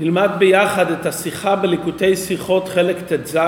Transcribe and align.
נלמד 0.00 0.30
ביחד 0.38 0.90
את 0.90 1.06
השיחה 1.06 1.56
בליקוטי 1.56 2.16
שיחות 2.16 2.68
חלק 2.68 2.96
ט"ז, 3.12 3.38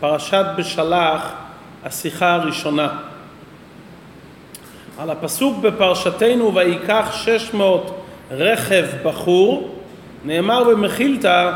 פרשת 0.00 0.44
בשלח, 0.56 1.32
השיחה 1.84 2.34
הראשונה. 2.34 2.88
על 4.98 5.10
הפסוק 5.10 5.58
בפרשתנו 5.58 6.54
ויקח 6.54 7.12
שש 7.24 7.54
מאות 7.54 8.04
רכב 8.30 8.84
בחור, 9.02 9.74
נאמר 10.24 10.64
במחילתא 10.64 11.52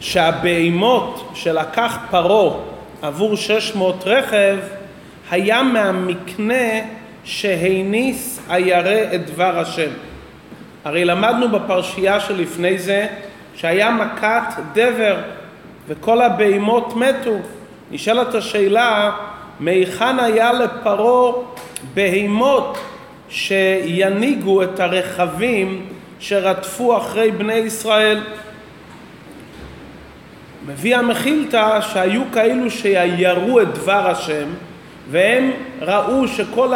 שהבהמות 0.00 1.30
שלקח 1.34 1.98
פרעה 2.10 2.54
עבור 3.02 3.36
שש 3.36 3.72
מאות 3.74 4.02
רכב 4.06 4.56
היה 5.30 5.62
מהמקנה 5.62 6.80
שהניס 7.24 8.40
הירא 8.48 9.14
את 9.14 9.30
דבר 9.30 9.58
השם. 9.58 9.90
הרי 10.84 11.04
למדנו 11.04 11.48
בפרשייה 11.48 12.20
שלפני 12.20 12.78
זה 12.78 13.06
שהיה 13.54 13.90
מכת 13.90 14.42
דבר 14.72 15.16
וכל 15.88 16.22
הבהמות 16.22 16.96
מתו. 16.96 17.36
נשאלת 17.90 18.34
השאלה, 18.34 19.10
מהיכן 19.60 20.18
היה 20.18 20.52
לפרעה 20.52 21.32
בהמות 21.94 22.78
שינהיגו 23.28 24.62
את 24.62 24.80
הרכבים 24.80 25.86
שרדפו 26.18 26.96
אחרי 26.96 27.30
בני 27.30 27.54
ישראל? 27.54 28.20
מביא 30.66 30.96
המחילתא 30.96 31.80
שהיו 31.80 32.22
כאלו 32.32 32.70
שיראו 32.70 33.62
את 33.62 33.74
דבר 33.74 34.10
השם 34.10 34.46
והם 35.10 35.50
ראו 35.80 36.28
שכל 36.28 36.72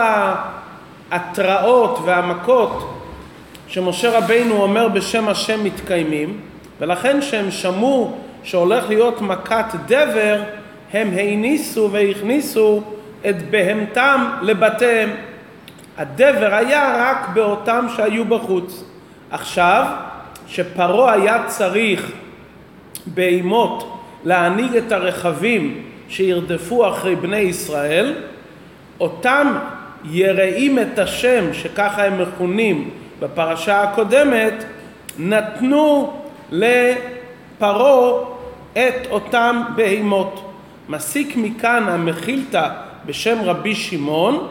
ההתראות 1.11 1.99
והמכות 2.05 2.98
שמשה 3.69 4.19
רבינו 4.19 4.63
אומר 4.63 4.89
בשם 4.89 5.29
השם 5.29 5.65
מתקיימים 5.65 6.41
ולכן 6.81 7.23
שהם 7.23 7.51
שמעו 7.51 8.13
שהולך 8.43 8.89
להיות 8.89 9.21
מכת 9.21 9.67
דבר 9.87 10.41
הם 10.93 11.09
הניסו 11.09 11.89
והכניסו 11.93 12.83
את 13.29 13.51
בהמתם 13.51 14.25
לבתיהם. 14.43 15.11
הדבר 15.99 16.55
היה 16.55 16.97
רק 16.99 17.29
באותם 17.35 17.87
שהיו 17.97 18.25
בחוץ. 18.25 18.85
עכשיו, 19.31 19.87
שפרעה 20.47 21.13
היה 21.13 21.43
צריך 21.47 22.13
בהמות 23.07 24.01
להנהיג 24.25 24.77
את 24.77 24.93
הרכבים 24.93 25.83
שירדפו 26.09 26.89
אחרי 26.89 27.17
בני 27.17 27.39
ישראל, 27.39 28.15
אותם 29.01 29.55
יראים 30.05 30.79
את 30.79 30.99
השם, 30.99 31.55
שככה 31.55 32.05
הם 32.05 32.23
מכונים 32.23 32.91
בפרשה 33.21 33.83
הקודמת, 33.83 34.65
נתנו 35.19 36.13
לפרעה 36.51 38.25
את 38.73 39.07
אותם 39.11 39.63
בהמות. 39.77 40.45
מסיק 40.89 41.37
מכאן 41.37 41.85
המחילתא 41.89 42.69
בשם 43.07 43.39
רבי 43.45 43.75
שמעון, 43.75 44.47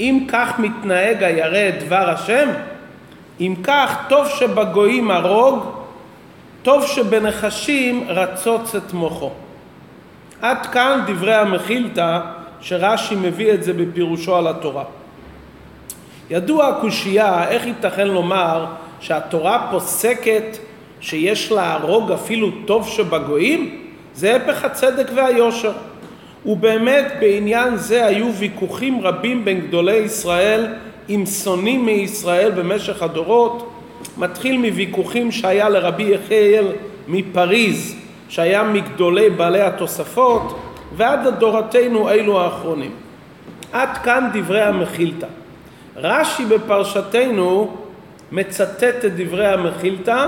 אם 0.00 0.26
כך 0.28 0.58
מתנהג 0.58 1.22
הירא 1.22 1.68
את 1.68 1.82
דבר 1.82 2.10
השם, 2.10 2.48
אם 3.40 3.54
כך 3.62 3.96
טוב 4.08 4.28
שבגויים 4.28 5.10
הרוג, 5.10 5.64
טוב 6.62 6.86
שבנחשים 6.86 8.04
רצוץ 8.08 8.74
את 8.74 8.92
מוחו. 8.92 9.30
עד 10.42 10.66
כאן 10.66 11.00
דברי 11.06 11.34
המחילתא 11.34 12.20
שרש"י 12.60 13.14
מביא 13.14 13.52
את 13.52 13.62
זה 13.62 13.72
בפירושו 13.72 14.36
על 14.36 14.46
התורה. 14.46 14.84
ידוע 16.30 16.68
הקושייה 16.68 17.48
איך 17.48 17.66
ייתכן 17.66 18.08
לומר 18.08 18.66
שהתורה 19.00 19.68
פוסקת 19.70 20.58
שיש 21.00 21.52
להרוג 21.52 22.12
אפילו 22.12 22.50
טוב 22.64 22.88
שבגויים? 22.88 23.82
זה 24.14 24.36
הפך 24.36 24.64
הצדק 24.64 25.06
והיושר. 25.14 25.72
ובאמת 26.46 27.12
בעניין 27.20 27.76
זה 27.76 28.06
היו 28.06 28.32
ויכוחים 28.34 29.00
רבים 29.00 29.44
בין 29.44 29.60
גדולי 29.60 29.96
ישראל 29.96 30.66
עם 31.08 31.26
שונאים 31.26 31.86
מישראל 31.86 32.50
במשך 32.50 33.02
הדורות. 33.02 33.72
מתחיל 34.16 34.58
מוויכוחים 34.58 35.32
שהיה 35.32 35.68
לרבי 35.68 36.02
יחיאל 36.02 36.66
מפריז, 37.08 37.96
שהיה 38.28 38.62
מגדולי 38.62 39.30
בעלי 39.30 39.60
התוספות, 39.60 40.58
ועד 40.96 41.26
לדורתנו 41.26 42.10
אלו 42.10 42.40
האחרונים. 42.40 42.90
עד 43.72 43.98
כאן 43.98 44.30
דברי 44.32 44.62
המחילתא. 44.62 45.26
רש"י 45.96 46.44
בפרשתנו 46.44 47.76
מצטט 48.32 49.04
את 49.04 49.16
דברי 49.16 49.46
המחילתא, 49.46 50.26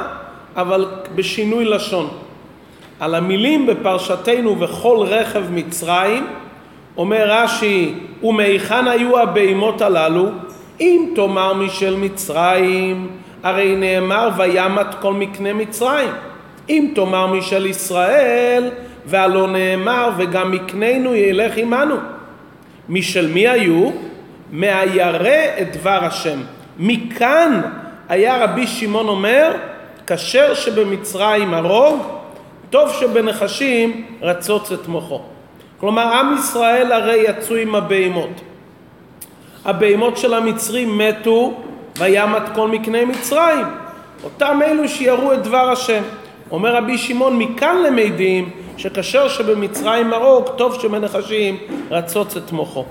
אבל 0.57 0.87
בשינוי 1.15 1.65
לשון. 1.65 2.09
על 3.01 3.15
המילים 3.15 3.67
בפרשתנו 3.67 4.61
וכל 4.61 5.07
רכב 5.09 5.43
מצרים, 5.51 6.27
אומר 6.97 7.25
רש"י, 7.31 7.95
ומהיכן 8.23 8.89
היו 8.89 9.19
הבהמות 9.19 9.83
הללו? 9.83 10.29
אם 10.81 11.13
תאמר 11.15 11.53
משל 11.55 11.97
מצרים, 11.97 13.09
הרי 13.43 13.77
נאמר 13.77 14.31
וימת 14.37 14.87
כל 15.01 15.13
מקנה 15.13 15.53
מצרים. 15.53 16.09
אם 16.69 16.93
תאמר 16.95 17.27
משל 17.27 17.67
ישראל, 17.67 18.71
והלא 19.07 19.49
נאמר 19.49 20.11
וגם 20.17 20.51
מקננו 20.51 21.15
ילך 21.15 21.57
עמנו. 21.57 21.97
משל 22.89 23.27
מי 23.35 23.49
היו? 23.49 23.91
מהירא 24.51 25.61
את 25.61 25.77
דבר 25.77 26.05
השם. 26.05 26.39
מכאן 26.79 27.61
היה 28.09 28.45
רבי 28.45 28.67
שמעון 28.67 29.09
אומר, 29.09 29.53
כשר 30.07 30.55
שבמצרים 30.55 31.55
הרוג, 31.55 32.03
טוב 32.71 32.93
שבנחשים 32.93 34.05
רצוץ 34.23 34.73
את 34.73 34.89
מוחו. 34.89 35.21
כלומר, 35.81 36.03
עם 36.03 36.35
ישראל 36.39 36.93
הרי 36.93 37.25
יצאו 37.29 37.57
עם 37.57 37.75
הבהמות. 37.75 38.41
הבהמות 39.65 40.17
של 40.17 40.35
המצרים 40.35 40.99
מתו, 40.99 41.55
וימת 41.99 42.43
כל 42.55 42.69
מקנה 42.69 43.05
מצרים. 43.05 43.67
אותם 44.25 44.59
אלו 44.67 44.89
שיראו 44.89 45.33
את 45.33 45.43
דבר 45.43 45.71
השם. 45.71 46.03
אומר 46.51 46.77
רבי 46.77 46.99
שמעון, 46.99 47.39
מכאן 47.39 47.77
למדים 47.87 48.51
שכשר 48.77 49.29
שבמצרים 49.29 50.13
הרוג, 50.13 50.49
טוב 50.57 50.81
שבנחשים 50.81 51.57
רצוץ 51.91 52.37
את 52.37 52.53
מוחו. 52.53 52.85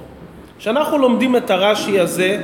כשאנחנו 0.59 0.97
לומדים 0.97 1.35
את 1.35 1.49
הרש"י 1.49 1.99
הזה, 1.99 2.43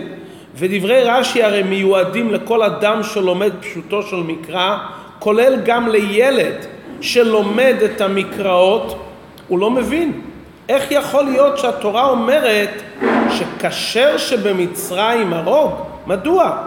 ודברי 0.56 1.04
רש"י 1.04 1.44
הרי 1.44 1.64
מיועדים 1.64 2.34
לכל 2.34 2.64
אדם 2.64 3.04
שלומד 3.04 3.52
פשוטו 3.62 4.04
של 4.04 4.16
מקרא, 4.16 4.78
כולל 5.20 5.56
גם 5.66 5.90
לילד 5.90 6.56
שלומד 7.02 7.76
את 7.86 8.02
המקראות, 8.02 9.06
הוא 9.48 9.60
לא 9.60 9.72
מבין. 9.72 10.22
איך 10.70 10.92
יכול 10.92 11.24
להיות 11.24 11.58
שהתורה 11.58 12.10
אומרת 12.10 12.82
שכשר 13.30 14.18
שבמצרים 14.18 15.34
הרוג? 15.34 15.72
מדוע? 16.08 16.58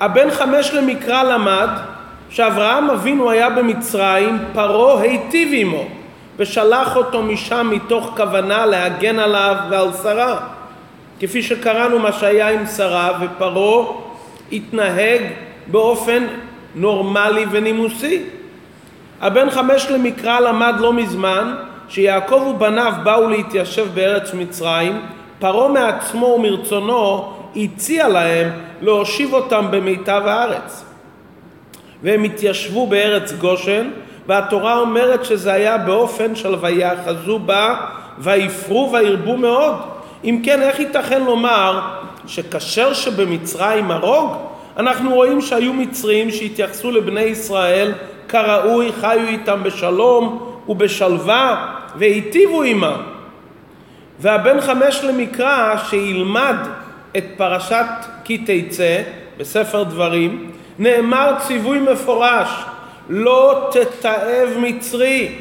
הבן 0.00 0.30
חמש 0.30 0.74
למקרא 0.74 1.22
למד 1.22 1.68
שאברהם 2.30 2.90
אבינו 2.90 3.30
היה 3.30 3.50
במצרים, 3.50 4.38
פרעה 4.52 5.00
היטיב 5.00 5.48
עמו. 5.52 5.97
ושלח 6.38 6.96
אותו 6.96 7.22
משם 7.22 7.70
מתוך 7.72 8.12
כוונה 8.16 8.66
להגן 8.66 9.18
עליו 9.18 9.56
ועל 9.70 9.92
שרה. 10.02 10.40
כפי 11.20 11.42
שקראנו 11.42 11.98
מה 11.98 12.12
שהיה 12.12 12.48
עם 12.48 12.66
שרה 12.66 13.18
ופרעה 13.20 13.86
התנהג 14.52 15.20
באופן 15.66 16.26
נורמלי 16.74 17.44
ונימוסי. 17.50 18.22
הבן 19.20 19.50
חמש 19.50 19.86
למקרא 19.90 20.40
למד 20.40 20.74
לא 20.78 20.92
מזמן 20.92 21.54
שיעקב 21.88 22.46
ובניו 22.50 22.92
באו 23.02 23.28
להתיישב 23.28 23.86
בארץ 23.94 24.34
מצרים, 24.34 25.00
פרעה 25.38 25.68
מעצמו 25.68 26.26
ומרצונו 26.26 27.32
הציע 27.56 28.08
להם 28.08 28.48
להושיב 28.82 29.34
אותם 29.34 29.66
במיטב 29.70 30.22
הארץ. 30.26 30.84
והם 32.02 32.24
התיישבו 32.24 32.86
בארץ 32.86 33.32
גושן 33.32 33.90
והתורה 34.28 34.78
אומרת 34.78 35.24
שזה 35.24 35.52
היה 35.52 35.78
באופן 35.78 36.36
של 36.36 36.54
ויאחזו 36.60 37.38
בה 37.38 37.76
ויפרו 38.18 38.90
וירבו 38.92 39.36
מאוד. 39.36 39.74
אם 40.24 40.40
כן, 40.44 40.62
איך 40.62 40.80
ייתכן 40.80 41.22
לומר 41.24 41.80
שכשר 42.26 42.92
שבמצרים 42.92 43.90
הרוג? 43.90 44.36
אנחנו 44.76 45.14
רואים 45.14 45.40
שהיו 45.40 45.72
מצרים 45.72 46.30
שהתייחסו 46.30 46.90
לבני 46.90 47.20
ישראל 47.20 47.92
כראוי, 48.28 48.92
חיו 49.00 49.28
איתם 49.28 49.62
בשלום 49.62 50.52
ובשלווה 50.68 51.74
והיטיבו 51.94 52.62
עמם. 52.62 53.02
והבן 54.20 54.60
חמש 54.60 55.04
למקרא 55.04 55.76
שילמד 55.90 56.56
את 57.16 57.24
פרשת 57.36 57.86
כי 58.24 58.38
תצא 58.38 59.02
בספר 59.38 59.82
דברים, 59.82 60.50
נאמר 60.78 61.32
ציווי 61.38 61.78
מפורש 61.78 62.48
לא 63.08 63.70
תתעב 63.72 64.48
מצרי. 64.58 65.34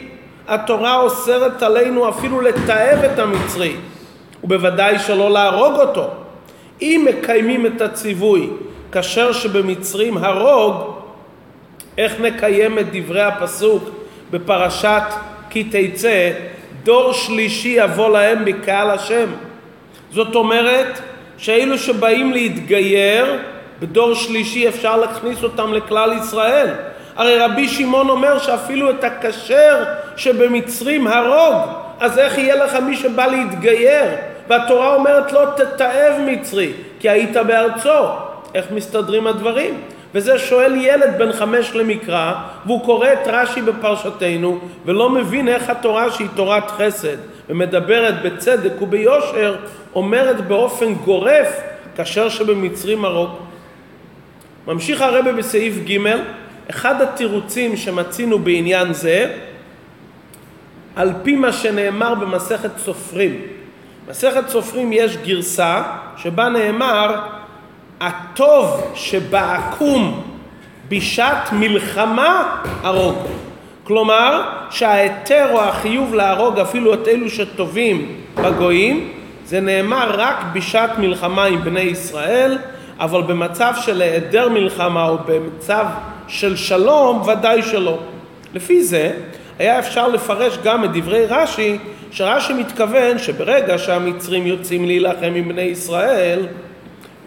התורה 0.47 0.99
אוסרת 0.99 1.63
עלינו 1.63 2.09
אפילו 2.09 2.41
לתעב 2.41 3.03
את 3.03 3.19
המצרי, 3.19 3.75
ובוודאי 4.43 4.99
שלא 4.99 5.31
להרוג 5.31 5.79
אותו. 5.79 6.09
אם 6.81 7.05
מקיימים 7.09 7.65
את 7.65 7.81
הציווי 7.81 8.49
כשר 8.91 9.31
שבמצרים 9.31 10.17
הרוג, 10.17 10.93
איך 11.97 12.19
נקיים 12.19 12.79
את 12.79 12.85
דברי 12.91 13.21
הפסוק 13.21 13.89
בפרשת 14.31 15.03
כי 15.49 15.63
תצא, 15.63 16.31
דור 16.83 17.13
שלישי 17.13 17.75
יבוא 17.77 18.09
להם 18.09 18.45
בקהל 18.45 18.89
השם. 18.89 19.29
זאת 20.11 20.35
אומרת 20.35 20.99
שאלו 21.37 21.77
שבאים 21.77 22.33
להתגייר, 22.33 23.37
בדור 23.79 24.13
שלישי 24.13 24.67
אפשר 24.67 24.97
להכניס 24.97 25.43
אותם 25.43 25.73
לכלל 25.73 26.13
ישראל. 26.21 26.67
הרי 27.17 27.37
רבי 27.39 27.67
שמעון 27.67 28.09
אומר 28.09 28.39
שאפילו 28.39 28.89
את 28.89 29.03
הכשר 29.03 29.83
שבמצרים 30.17 31.07
הרוג, 31.07 31.69
אז 31.99 32.19
איך 32.19 32.37
יהיה 32.37 32.55
לך 32.55 32.75
מי 32.75 32.95
שבא 32.95 33.25
להתגייר? 33.25 34.05
והתורה 34.47 34.95
אומרת 34.95 35.33
לא 35.33 35.45
תתעב 35.55 36.13
מצרי, 36.25 36.71
כי 36.99 37.09
היית 37.09 37.37
בארצו. 37.37 38.05
איך 38.55 38.65
מסתדרים 38.71 39.27
הדברים? 39.27 39.81
וזה 40.13 40.39
שואל 40.39 40.75
ילד 40.75 41.17
בן 41.17 41.31
חמש 41.31 41.75
למקרא, 41.75 42.33
והוא 42.65 42.85
קורא 42.85 43.07
את 43.13 43.27
רש"י 43.27 43.61
בפרשתנו, 43.61 44.59
ולא 44.85 45.09
מבין 45.09 45.47
איך 45.47 45.69
התורה 45.69 46.11
שהיא 46.11 46.27
תורת 46.35 46.71
חסד, 46.71 47.17
ומדברת 47.49 48.21
בצדק 48.21 48.81
וביושר, 48.81 49.55
אומרת 49.95 50.47
באופן 50.47 50.93
גורף, 50.93 51.61
כאשר 51.95 52.29
שבמצרים 52.29 53.05
הרוג. 53.05 53.29
ממשיך 54.67 55.01
הרבה 55.01 55.31
בסעיף 55.31 55.75
ג', 55.85 55.97
אחד 56.69 57.01
התירוצים 57.01 57.77
שמצינו 57.77 58.39
בעניין 58.39 58.93
זה, 58.93 59.33
על 60.95 61.13
פי 61.23 61.35
מה 61.35 61.53
שנאמר 61.53 62.15
במסכת 62.15 62.77
סופרים. 62.77 63.41
מסכת 64.09 64.49
סופרים 64.49 64.93
יש 64.93 65.17
גרסה 65.17 65.83
שבה 66.17 66.49
נאמר 66.49 67.15
הטוב 68.01 68.91
שבעקום 68.95 70.23
בשעת 70.89 71.49
מלחמה 71.51 72.61
הרוג. 72.83 73.17
כלומר 73.83 74.49
שההיתר 74.69 75.47
או 75.51 75.61
החיוב 75.61 76.13
להרוג 76.13 76.59
אפילו 76.59 76.93
את 76.93 77.07
אלו 77.07 77.29
שטובים 77.29 78.15
בגויים 78.35 79.13
זה 79.45 79.59
נאמר 79.59 80.11
רק 80.19 80.35
בשעת 80.53 80.97
מלחמה 80.99 81.45
עם 81.45 81.61
בני 81.63 81.79
ישראל 81.79 82.57
אבל 82.99 83.21
במצב 83.21 83.73
של 83.81 84.01
היעדר 84.01 84.49
מלחמה 84.49 85.09
או 85.09 85.17
במצב 85.25 85.85
של 86.27 86.55
שלום 86.55 87.21
ודאי 87.21 87.61
שלא. 87.61 87.97
לפי 88.53 88.83
זה 88.83 89.11
היה 89.59 89.79
אפשר 89.79 90.07
לפרש 90.07 90.57
גם 90.63 90.83
את 90.83 90.89
דברי 90.93 91.25
רש"י 91.25 91.77
שרש"י 92.11 92.53
מתכוון 92.53 93.17
שברגע 93.17 93.77
שהמצרים 93.77 94.47
יוצאים 94.47 94.85
להילחם 94.85 95.31
עם 95.35 95.47
בני 95.47 95.61
ישראל 95.61 96.47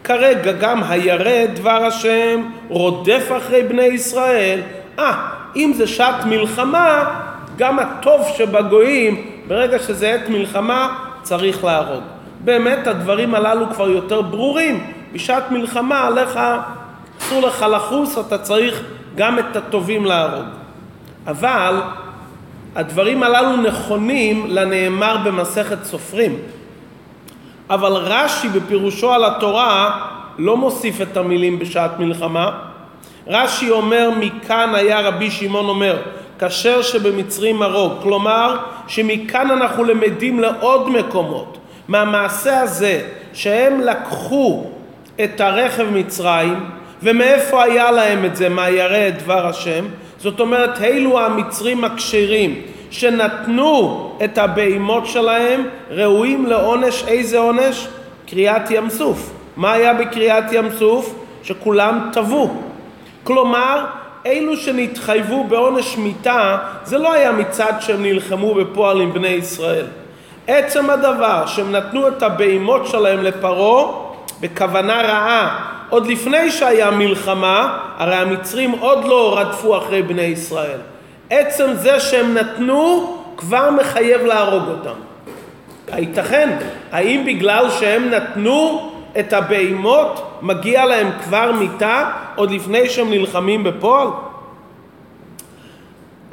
כרגע 0.05 0.53
גם 0.53 0.83
הירא 0.89 1.47
דבר 1.55 1.85
השם 1.85 2.43
רודף 2.69 3.29
אחרי 3.37 3.63
בני 3.63 3.83
ישראל. 3.83 4.61
אה, 4.99 5.29
אם 5.57 5.73
זה 5.77 5.87
שעת 5.87 6.25
מלחמה, 6.25 7.05
גם 7.57 7.79
הטוב 7.79 8.27
שבגויים, 8.37 9.31
ברגע 9.49 9.79
שזה 9.79 10.15
עת 10.15 10.29
מלחמה, 10.29 10.99
צריך 11.23 11.65
להרוג. 11.65 12.03
באמת 12.45 12.87
הדברים 12.87 13.35
הללו 13.35 13.67
כבר 13.71 13.89
יותר 13.89 14.23
ברורים. 14.23 15.00
בשעת 15.13 15.51
מלחמה 15.51 16.07
עליך, 16.07 16.39
אסור 17.21 17.41
לך 17.41 17.67
לחוס, 17.73 18.19
אתה 18.19 18.39
צריך 18.39 18.83
גם 19.15 19.39
את 19.39 19.57
הטובים 19.57 20.05
להרוג. 20.05 20.47
אבל 21.27 21.81
הדברים 22.77 23.23
הללו 23.23 23.57
נכונים 23.57 24.45
לנאמר 24.49 25.17
במסכת 25.25 25.85
סופרים. 25.85 26.39
אבל 27.71 27.93
רש"י 27.93 28.49
בפירושו 28.49 29.13
על 29.13 29.25
התורה 29.25 30.01
לא 30.39 30.57
מוסיף 30.57 31.01
את 31.01 31.17
המילים 31.17 31.59
בשעת 31.59 31.99
מלחמה. 31.99 32.59
רש"י 33.27 33.71
אומר 33.71 34.11
מכאן 34.19 34.75
היה 34.75 35.01
רבי 35.01 35.31
שמעון 35.31 35.69
אומר 35.69 35.97
כשר 36.39 36.83
שבמצרים 36.83 37.63
הרוג 37.63 37.93
כלומר 38.03 38.57
שמכאן 38.87 39.51
אנחנו 39.51 39.85
למדים 39.85 40.41
לעוד 40.41 40.91
מקומות 40.91 41.59
מהמעשה 41.89 42.61
הזה 42.61 43.09
שהם 43.33 43.81
לקחו 43.81 44.71
את 45.25 45.41
הרכב 45.41 45.87
מצרים 45.93 46.55
ומאיפה 47.03 47.63
היה 47.63 47.91
להם 47.91 48.25
את 48.25 48.37
זה? 48.37 48.49
מה 48.49 48.71
ירא 48.71 49.09
את 49.09 49.23
דבר 49.23 49.47
השם? 49.47 49.85
זאת 50.19 50.41
אומרת, 50.41 50.83
אלו 50.83 51.21
המצרים 51.21 51.85
הכשרים 51.85 52.63
שנתנו 52.91 54.11
את 54.25 54.39
הבהמות 54.39 55.07
שלהם 55.07 55.69
ראויים 55.91 56.47
לעונש, 56.47 57.05
איזה 57.09 57.39
עונש? 57.39 57.89
קריעת 58.27 58.71
ים 58.71 58.91
סוף. 58.91 59.31
מה 59.57 59.73
היה 59.73 59.95
בקריעת 59.95 60.53
ים 60.53 60.71
סוף? 60.79 61.15
שכולם 61.43 62.11
טבעו. 62.13 62.51
כלומר, 63.25 63.85
אלו 64.27 64.57
שנתחייבו 64.57 65.45
בעונש 65.45 65.97
מיתה, 65.97 66.59
זה 66.85 66.99
לא 66.99 67.13
היה 67.13 67.33
מצד 67.33 67.73
שהם 67.81 68.03
נלחמו 68.03 68.55
בפועל 68.55 69.01
עם 69.01 69.13
בני 69.13 69.29
ישראל. 69.29 69.87
עצם 70.47 70.91
הדבר 70.91 71.47
שהם 71.47 71.73
נתנו 71.73 72.09
את 72.09 72.23
הבהמות 72.23 72.87
שלהם 72.87 73.23
לפרעה 73.23 74.10
בכוונה 74.41 75.03
רעה, 75.03 75.59
עוד 75.89 76.07
לפני 76.07 76.51
שהיה 76.51 76.91
מלחמה, 76.91 77.79
הרי 77.97 78.15
המצרים 78.15 78.71
עוד 78.71 79.05
לא 79.05 79.39
רדפו 79.39 79.79
אחרי 79.79 80.03
בני 80.03 80.23
ישראל. 80.23 80.79
עצם 81.31 81.71
זה 81.75 82.01
שהם 82.01 82.35
נתנו 82.35 83.17
כבר 83.37 83.71
מחייב 83.71 84.21
להרוג 84.21 84.69
אותם. 84.69 85.01
הייתכן? 85.93 86.59
האם 86.93 87.25
בגלל 87.27 87.71
שהם 87.71 88.11
נתנו 88.11 88.91
את 89.19 89.33
הבהמות 89.33 90.39
מגיע 90.43 90.87
להם 90.87 91.11
כבר 91.25 91.53
מיתה 91.53 92.11
עוד 92.37 92.51
לפני 92.51 92.89
שהם 92.89 93.11
נלחמים 93.11 93.65
בפועל? 93.65 94.09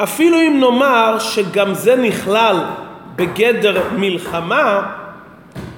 אפילו 0.04 0.38
אם 0.42 0.60
נאמר 0.60 1.20
שגם 1.20 1.74
זה 1.74 1.96
נכלל 1.96 2.58
בגדר 3.16 3.82
מלחמה, 3.98 4.82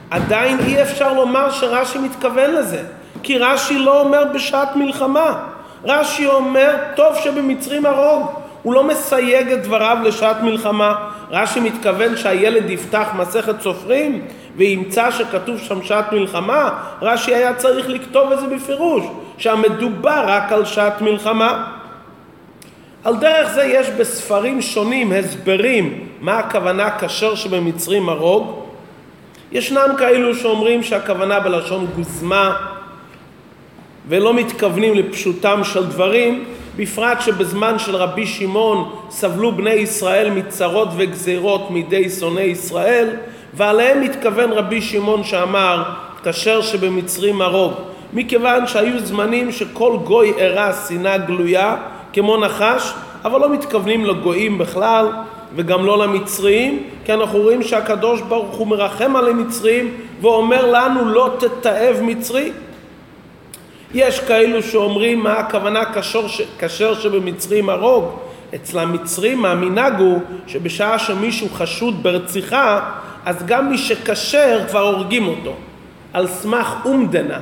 עדיין 0.09 0.57
אי 0.59 0.81
אפשר 0.81 1.13
לומר 1.13 1.51
שרש"י 1.51 1.99
מתכוון 1.99 2.51
לזה, 2.51 2.83
כי 3.23 3.37
רש"י 3.37 3.79
לא 3.79 4.01
אומר 4.01 4.23
בשעת 4.33 4.75
מלחמה, 4.75 5.43
רש"י 5.85 6.27
אומר 6.27 6.75
טוב 6.95 7.15
שבמצרים 7.23 7.85
הרוג, 7.85 8.27
הוא 8.63 8.73
לא 8.73 8.83
מסייג 8.83 9.51
את 9.51 9.63
דבריו 9.63 9.97
לשעת 10.03 10.41
מלחמה. 10.41 10.95
רש"י 11.31 11.59
מתכוון 11.59 12.17
שהילד 12.17 12.69
יפתח 12.69 13.07
מסכת 13.17 13.61
סופרים 13.61 14.25
וימצא 14.55 15.11
שכתוב 15.11 15.57
שם 15.57 15.83
שעת 15.83 16.11
מלחמה, 16.11 16.69
רש"י 17.01 17.35
היה 17.35 17.53
צריך 17.53 17.89
לכתוב 17.89 18.31
את 18.31 18.39
זה 18.39 18.47
בפירוש, 18.47 19.03
שהמדובר 19.37 20.23
רק 20.27 20.51
על 20.51 20.65
שעת 20.65 21.01
מלחמה. 21.01 21.65
על 23.03 23.15
דרך 23.15 23.51
זה 23.51 23.63
יש 23.63 23.89
בספרים 23.89 24.61
שונים 24.61 25.11
הסברים 25.11 26.07
מה 26.21 26.39
הכוונה 26.39 26.89
כשר 26.99 27.35
שבמצרים 27.35 28.09
הרוג. 28.09 28.68
ישנם 29.51 29.89
כאלו 29.97 30.35
שאומרים 30.35 30.83
שהכוונה 30.83 31.39
בלשון 31.39 31.87
גוזמה 31.95 32.55
ולא 34.07 34.33
מתכוונים 34.33 34.93
לפשוטם 34.93 35.61
של 35.63 35.85
דברים, 35.85 36.45
בפרט 36.75 37.21
שבזמן 37.21 37.79
של 37.79 37.95
רבי 37.95 38.27
שמעון 38.27 38.91
סבלו 39.09 39.51
בני 39.51 39.69
ישראל 39.69 40.29
מצרות 40.29 40.87
וגזירות 40.97 41.71
מידי 41.71 42.09
שונאי 42.09 42.43
ישראל, 42.43 43.09
ועליהם 43.53 44.01
מתכוון 44.01 44.51
רבי 44.51 44.81
שמעון 44.81 45.23
שאמר, 45.23 45.83
כשר 46.23 46.61
שבמצרים 46.61 47.41
הרוג. 47.41 47.73
מכיוון 48.13 48.67
שהיו 48.67 48.99
זמנים 48.99 49.51
שכל 49.51 49.97
גוי 50.03 50.33
הראה 50.37 50.73
שנאה 50.87 51.17
גלויה, 51.17 51.75
כמו 52.13 52.37
נחש, 52.37 52.93
אבל 53.25 53.39
לא 53.39 53.49
מתכוונים 53.49 54.05
לגויים 54.05 54.57
בכלל, 54.57 55.05
וגם 55.55 55.85
לא 55.85 55.97
למצרים, 55.97 56.83
כי 57.05 57.13
אנחנו 57.13 57.39
רואים 57.39 57.63
שהקדוש 57.63 58.21
ברוך 58.21 58.55
הוא 58.55 58.67
מרחם 58.67 59.15
על 59.15 59.29
המצרים, 59.29 59.93
ואומר 60.21 60.65
לנו 60.71 61.09
לא 61.09 61.35
תתעב 61.39 61.97
מצרי. 62.01 62.51
יש 63.93 64.19
כאלו 64.19 64.63
שאומרים 64.63 65.19
מה 65.19 65.33
הכוונה 65.33 65.93
כשר, 65.93 66.25
כשר 66.59 66.93
שבמצרים 66.93 67.69
הרוג. 67.69 68.05
אצל 68.55 68.79
המצרים 68.79 69.45
המנהג 69.45 69.99
הוא 69.99 70.19
שבשעה 70.47 70.99
שמישהו 70.99 71.49
חשוד 71.49 72.03
ברציחה, 72.03 72.79
אז 73.25 73.45
גם 73.45 73.69
מי 73.69 73.77
שכשר 73.77 74.61
כבר 74.69 74.79
הורגים 74.79 75.27
אותו, 75.27 75.53
על 76.13 76.27
סמך 76.27 76.75
אומדנה. 76.85 77.39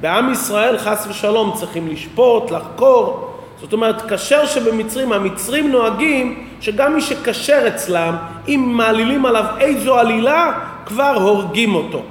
בעם 0.00 0.32
ישראל 0.32 0.78
חס 0.78 1.06
ושלום 1.10 1.52
צריכים 1.54 1.88
לשפוט, 1.88 2.50
לחקור. 2.50 3.33
זאת 3.60 3.72
אומרת, 3.72 4.12
כשר 4.12 4.46
שבמצרים, 4.46 5.12
המצרים 5.12 5.72
נוהגים 5.72 6.46
שגם 6.60 6.94
מי 6.94 7.00
שכשר 7.00 7.64
אצלם, 7.68 8.16
אם 8.48 8.72
מעלילים 8.76 9.26
עליו 9.26 9.44
איזו 9.60 9.98
עלילה, 9.98 10.52
כבר 10.86 11.14
הורגים 11.14 11.74
אותו. 11.74 12.02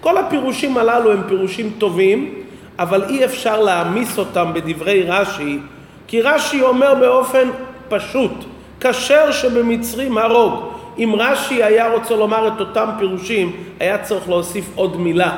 כל 0.00 0.18
הפירושים 0.18 0.76
הללו 0.76 1.12
הם 1.12 1.22
פירושים 1.28 1.70
טובים, 1.78 2.34
אבל 2.78 3.04
אי 3.08 3.24
אפשר 3.24 3.60
להעמיס 3.60 4.18
אותם 4.18 4.50
בדברי 4.54 5.02
רש"י, 5.02 5.58
כי 6.06 6.20
רש"י 6.20 6.62
אומר 6.62 6.94
באופן 6.94 7.48
פשוט, 7.88 8.32
כשר 8.80 9.32
שבמצרים 9.32 10.18
הרוג. 10.18 10.64
אם 10.98 11.14
רש"י 11.18 11.62
היה 11.62 11.92
רוצה 11.92 12.16
לומר 12.16 12.48
את 12.48 12.60
אותם 12.60 12.88
פירושים, 12.98 13.52
היה 13.80 13.98
צריך 13.98 14.28
להוסיף 14.28 14.64
עוד 14.74 15.00
מילה. 15.00 15.36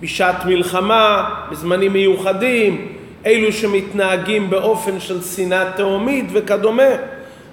בשעת 0.00 0.44
מלחמה, 0.44 1.30
בזמנים 1.50 1.92
מיוחדים, 1.92 2.91
אלו 3.26 3.52
שמתנהגים 3.52 4.50
באופן 4.50 5.00
של 5.00 5.22
שנאה 5.22 5.72
תהומית 5.76 6.26
וכדומה. 6.32 6.92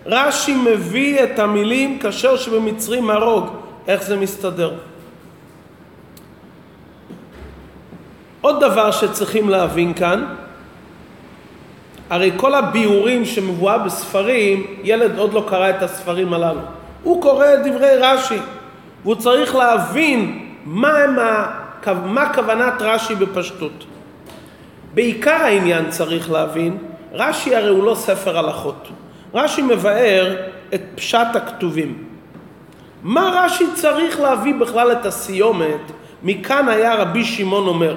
רש"י 0.06 0.56
מביא 0.56 1.24
את 1.24 1.40
המילים 1.40 2.00
כאשר 2.00 2.38
שבמצרים 2.38 3.10
הרוג. 3.10 3.46
איך 3.88 4.04
זה 4.04 4.18
מסתדר? 4.18 4.74
עוד 8.42 8.62
דבר 8.62 8.92
שצריכים 8.92 9.50
להבין 9.50 9.94
כאן, 9.94 10.26
הרי 12.10 12.32
כל 12.38 12.56
הביאורים 12.56 13.26
שמבואה 13.26 13.78
בספרים, 13.78 14.64
ילד 14.84 15.20
עוד 15.20 15.34
לא 15.34 15.46
קרא 15.50 15.70
את 15.70 15.84
הספרים 15.84 16.34
הללו. 16.34 16.62
הוא 17.04 17.22
קורא 17.22 17.46
את 17.54 17.60
דברי 17.60 17.98
רש"י, 17.98 18.38
והוא 19.04 19.16
צריך 19.16 19.56
להבין 19.56 20.46
מה, 20.66 20.98
הם 20.98 21.20
ה... 21.20 21.46
מה 22.06 22.34
כוונת 22.34 22.82
רש"י 22.82 23.16
בפשטות. 23.16 23.86
בעיקר 24.94 25.32
העניין 25.44 25.90
צריך 25.90 26.32
להבין, 26.32 26.78
רש"י 27.14 27.56
הרי 27.56 27.70
הוא 27.70 27.84
לא 27.84 27.96
ספר 27.96 28.38
הלכות. 28.38 28.88
רש"י 29.34 29.62
מבאר 29.62 30.36
את 30.74 30.82
פשט 30.96 31.36
הכתובים. 31.36 32.04
מה 33.04 33.32
רש"י 33.34 33.66
צריך 33.74 34.20
להביא 34.20 34.54
בכלל 34.60 34.92
את 34.92 35.06
הסיומת? 35.06 35.92
מכאן 36.24 36.70
היה 36.70 36.96
רבי 36.96 37.24
שמעון 37.24 37.68
אומר. 37.68 37.96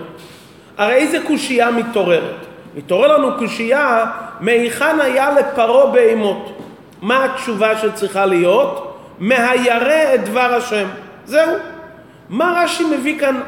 הרי 0.78 0.94
איזה 0.94 1.18
קושייה 1.26 1.70
מתעוררת? 1.70 2.36
מתעורר 2.76 3.16
לנו 3.16 3.38
קושייה 3.38 4.06
מהיכן 4.40 5.00
היה 5.00 5.30
לפרעה 5.30 5.86
בהימות. 5.86 6.58
מה 7.02 7.24
התשובה 7.24 7.78
שצריכה 7.78 8.26
להיות? 8.26 8.98
מהירא 9.18 10.14
את 10.14 10.24
דבר 10.24 10.54
השם. 10.54 10.86
זהו. 11.24 11.56
מה 12.28 12.62
רש"י 12.64 12.84
מביא 12.84 13.18
כאן 13.18 13.40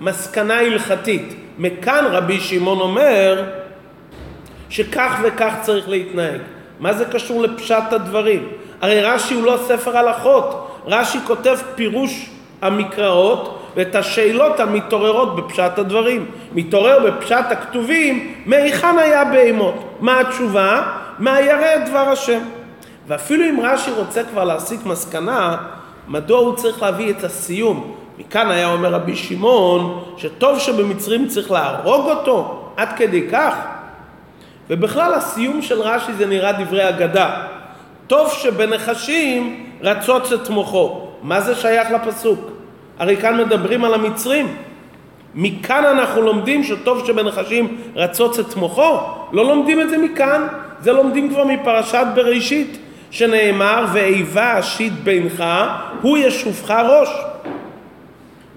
מסקנה 0.00 0.60
הלכתית? 0.60 1.41
מכאן 1.58 2.04
רבי 2.10 2.40
שמעון 2.40 2.80
אומר 2.80 3.44
שכך 4.68 5.20
וכך 5.22 5.54
צריך 5.62 5.88
להתנהג. 5.88 6.40
מה 6.80 6.92
זה 6.92 7.04
קשור 7.04 7.42
לפשט 7.42 7.92
הדברים? 7.92 8.48
הרי 8.80 9.00
רש"י 9.02 9.34
הוא 9.34 9.44
לא 9.44 9.58
ספר 9.66 9.96
הלכות, 9.96 10.78
רש"י 10.86 11.18
כותב 11.26 11.58
פירוש 11.74 12.30
המקראות 12.62 13.58
ואת 13.76 13.94
השאלות 13.94 14.60
המתעוררות 14.60 15.36
בפשט 15.36 15.78
הדברים. 15.78 16.26
מתעורר 16.52 16.98
בפשט 16.98 17.44
הכתובים, 17.50 18.34
מהיכן 18.46 18.98
היה 18.98 19.24
בהימות? 19.24 19.74
מה 20.00 20.20
התשובה? 20.20 20.82
מהירא 21.18 21.74
את 21.76 21.88
דבר 21.88 22.08
השם. 22.08 22.40
ואפילו 23.08 23.44
אם 23.44 23.60
רש"י 23.62 23.90
רוצה 23.90 24.24
כבר 24.24 24.44
להסיק 24.44 24.86
מסקנה, 24.86 25.56
מדוע 26.08 26.38
הוא 26.38 26.56
צריך 26.56 26.82
להביא 26.82 27.10
את 27.10 27.24
הסיום? 27.24 28.01
מכאן 28.18 28.50
היה 28.50 28.72
אומר 28.72 28.94
רבי 28.94 29.16
שמעון, 29.16 30.04
שטוב 30.16 30.58
שבמצרים 30.58 31.28
צריך 31.28 31.50
להרוג 31.50 32.10
אותו, 32.10 32.64
עד 32.76 32.88
כדי 32.96 33.28
כך. 33.32 33.54
ובכלל 34.70 35.14
הסיום 35.14 35.62
של 35.62 35.80
רש"י 35.80 36.12
זה 36.12 36.26
נראה 36.26 36.52
דברי 36.52 36.88
אגדה. 36.88 37.44
טוב 38.06 38.32
שבנחשים 38.32 39.66
רצוץ 39.80 40.32
את 40.32 40.48
מוחו. 40.48 41.08
מה 41.22 41.40
זה 41.40 41.54
שייך 41.54 41.88
לפסוק? 41.90 42.40
הרי 42.98 43.16
כאן 43.16 43.36
מדברים 43.40 43.84
על 43.84 43.94
המצרים. 43.94 44.56
מכאן 45.34 45.84
אנחנו 45.84 46.22
לומדים 46.22 46.64
שטוב 46.64 47.06
שבנחשים 47.06 47.78
רצוץ 47.96 48.38
את 48.38 48.56
מוחו. 48.56 48.98
לא 49.32 49.44
לומדים 49.44 49.80
את 49.80 49.90
זה 49.90 49.98
מכאן, 49.98 50.46
זה 50.80 50.92
לומדים 50.92 51.28
כבר 51.28 51.44
מפרשת 51.44 52.06
בראשית, 52.14 52.78
שנאמר 53.10 53.86
ואיבה 53.92 54.58
אשית 54.58 54.92
בינך, 54.92 55.44
הוא 56.02 56.18
ישופך 56.18 56.70
ראש. 56.70 57.08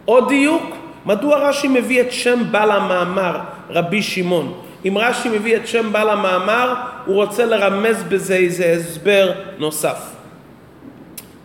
עוד 0.06 0.28
דיוק, 0.28 0.76
מדוע 1.06 1.50
רש"י 1.50 1.68
מביא 1.68 2.02
את 2.02 2.12
שם 2.12 2.44
בעל 2.52 2.72
המאמר, 2.72 3.40
רבי 3.70 4.02
שמעון? 4.02 4.54
אם 4.88 4.98
רש"י 4.98 5.30
מביא 5.30 5.56
את 5.56 5.68
שם 5.68 5.92
בעל 5.92 6.10
המאמר, 6.10 6.74
הוא 7.06 7.16
רוצה 7.16 7.46
לרמז 7.46 8.04
בזה 8.04 8.36
איזה 8.36 8.76
הסבר 8.78 9.32
נוסף. 9.58 10.16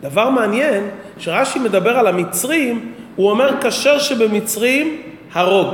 דבר 0.01 0.29
מעניין, 0.29 0.89
שרש"י 1.17 1.59
מדבר 1.59 1.97
על 1.97 2.07
המצרים, 2.07 2.93
הוא 3.15 3.29
אומר 3.29 3.61
כשר 3.61 3.99
שבמצרים 3.99 5.01
הרוג. 5.33 5.67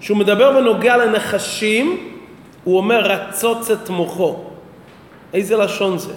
כשהוא 0.00 0.18
מדבר 0.18 0.52
בנוגע 0.52 0.96
לנחשים, 0.96 1.96
הוא 2.64 2.76
אומר 2.76 3.00
רצוץ 3.00 3.70
את 3.70 3.90
מוחו. 3.90 4.44
איזה 5.34 5.56
לשון 5.56 5.98
זה? 5.98 6.12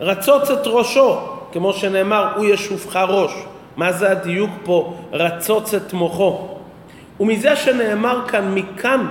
רצוץ 0.00 0.50
את 0.50 0.66
ראשו, 0.66 1.18
כמו 1.52 1.72
שנאמר, 1.72 2.28
הוא 2.36 2.44
ישופך 2.44 2.96
ראש. 3.08 3.32
מה 3.76 3.92
זה 3.92 4.10
הדיוק 4.10 4.50
פה? 4.64 4.96
רצוץ 5.12 5.74
את 5.74 5.92
מוחו. 5.92 6.48
ומזה 7.20 7.56
שנאמר 7.56 8.28
כאן, 8.28 8.54
מכאן 8.54 9.06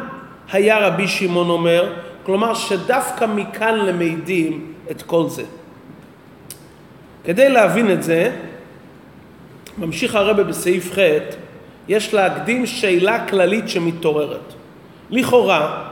היה 0.52 0.88
רבי 0.88 1.08
שמעון 1.08 1.50
אומר, 1.50 1.94
כלומר 2.24 2.54
שדווקא 2.54 3.26
מכאן 3.26 3.76
למדים 3.76 4.74
את 4.92 5.02
כל 5.02 5.30
זה. 5.30 5.44
כדי 7.24 7.50
להבין 7.50 7.92
את 7.92 8.04
זה, 8.04 8.32
ממשיך 9.78 10.16
הרבה 10.16 10.44
בסעיף 10.44 10.94
ח', 10.94 11.00
יש 11.88 12.14
להקדים 12.14 12.66
שאלה 12.66 13.28
כללית 13.28 13.70
שמתעוררת. 13.70 14.54
לכאורה, 15.10 15.84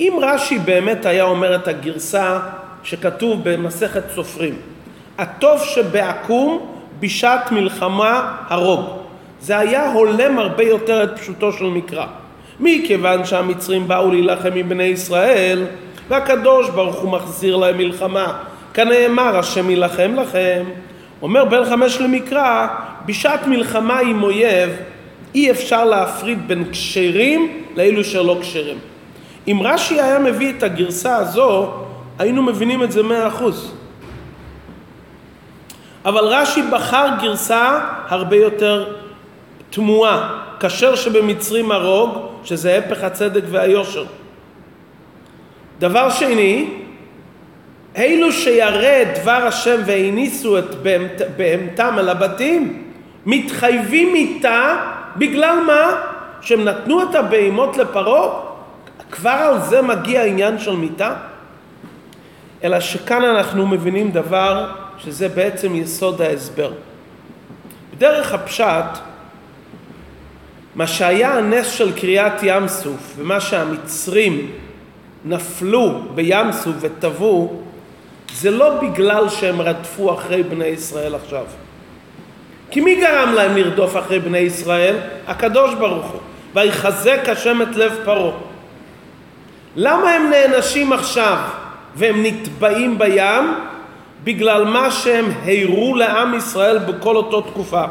אם 0.00 0.18
רש"י 0.22 0.58
באמת 0.58 1.06
היה 1.06 1.24
אומר 1.24 1.56
את 1.56 1.68
הגרסה 1.68 2.40
שכתוב 2.82 3.40
במסכת 3.44 4.02
סופרים, 4.14 4.54
הטוב 5.18 5.60
שבעקום 5.64 6.75
בשעת 7.00 7.52
מלחמה 7.52 8.36
הרוג. 8.48 8.84
זה 9.40 9.58
היה 9.58 9.92
הולם 9.92 10.38
הרבה 10.38 10.64
יותר 10.64 11.04
את 11.04 11.18
פשוטו 11.18 11.52
של 11.52 11.64
מקרא. 11.64 12.06
מכיוון 12.60 13.24
שהמצרים 13.24 13.88
באו 13.88 14.10
להילחם 14.10 14.50
עם 14.54 14.68
בני 14.68 14.84
ישראל, 14.84 15.64
והקדוש 16.08 16.70
ברוך 16.70 16.96
הוא 16.96 17.10
מחזיר 17.10 17.56
להם 17.56 17.78
מלחמה. 17.78 18.32
כנאמר, 18.74 19.38
השם 19.38 19.70
יילחם 19.70 20.14
לכם. 20.14 20.64
אומר 21.22 21.44
בן 21.44 21.64
חמש 21.64 22.00
למקרא, 22.00 22.66
בשעת 23.06 23.46
מלחמה 23.46 23.98
עם 23.98 24.22
אויב 24.22 24.70
אי 25.34 25.50
אפשר 25.50 25.84
להפריד 25.84 26.48
בין 26.48 26.64
כשרים 26.72 27.62
לאלו 27.76 28.04
שלא 28.04 28.38
כשרים. 28.40 28.78
אם 29.48 29.60
רש"י 29.64 30.00
היה 30.00 30.18
מביא 30.18 30.52
את 30.58 30.62
הגרסה 30.62 31.16
הזו, 31.16 31.72
היינו 32.18 32.42
מבינים 32.42 32.82
את 32.82 32.92
זה 32.92 33.02
מאה 33.02 33.28
אחוז. 33.28 33.74
אבל 36.06 36.24
רש"י 36.24 36.62
בחר 36.62 37.08
גרסה 37.22 37.80
הרבה 38.08 38.36
יותר 38.36 38.94
תמוהה, 39.70 40.42
כשר 40.60 40.94
שבמצרים 40.94 41.72
הרוג, 41.72 42.18
שזה 42.44 42.78
הפך 42.78 43.04
הצדק 43.04 43.42
והיושר. 43.50 44.04
דבר 45.78 46.10
שני, 46.10 46.68
אלו 47.96 48.32
שירד 48.32 49.06
דבר 49.22 49.46
השם 49.46 49.80
והניסו 49.86 50.58
את 50.58 50.74
בהמתם 51.36 51.94
אל 51.98 52.08
הבתים, 52.08 52.82
מתחייבים 53.26 54.14
איתה 54.14 54.76
בגלל 55.16 55.58
מה? 55.66 56.02
שהם 56.40 56.64
נתנו 56.64 57.02
את 57.02 57.14
הבהמות 57.14 57.76
לפרעה? 57.76 58.28
כבר 59.10 59.30
על 59.30 59.60
זה 59.60 59.82
מגיע 59.82 60.20
העניין 60.20 60.58
של 60.58 60.76
מיתה? 60.76 61.14
אלא 62.64 62.80
שכאן 62.80 63.24
אנחנו 63.24 63.66
מבינים 63.66 64.10
דבר 64.10 64.66
שזה 64.98 65.28
בעצם 65.28 65.74
יסוד 65.74 66.22
ההסבר. 66.22 66.72
בדרך 67.94 68.34
הפשט, 68.34 68.98
מה 70.74 70.86
שהיה 70.86 71.38
הנס 71.38 71.70
של 71.70 71.92
קריאת 71.98 72.42
ים 72.42 72.68
סוף 72.68 73.14
ומה 73.16 73.40
שהמצרים 73.40 74.50
נפלו 75.24 76.00
בים 76.14 76.52
סוף 76.52 76.74
וטבעו, 76.80 77.62
זה 78.32 78.50
לא 78.50 78.80
בגלל 78.80 79.28
שהם 79.28 79.60
רדפו 79.60 80.14
אחרי 80.14 80.42
בני 80.42 80.66
ישראל 80.66 81.14
עכשיו. 81.14 81.44
כי 82.70 82.80
מי 82.80 82.94
גרם 82.94 83.32
להם 83.34 83.56
לרדוף 83.56 83.96
אחרי 83.96 84.18
בני 84.18 84.38
ישראל? 84.38 84.96
הקדוש 85.26 85.74
ברוך 85.74 86.06
הוא. 86.06 86.20
ויחזק 86.54 87.28
השם 87.28 87.62
את 87.62 87.76
לב 87.76 87.98
פרעה. 88.04 88.36
למה 89.76 90.10
הם 90.10 90.30
נענשים 90.30 90.92
עכשיו 90.92 91.38
והם 91.94 92.22
נטבעים 92.22 92.98
בים? 92.98 93.54
בגלל 94.26 94.64
מה 94.64 94.90
שהם 94.90 95.24
הראו 95.44 95.94
לעם 95.94 96.34
ישראל 96.34 96.78
בכל 96.78 97.16
אותו 97.16 97.40
תקופה. 97.40 97.84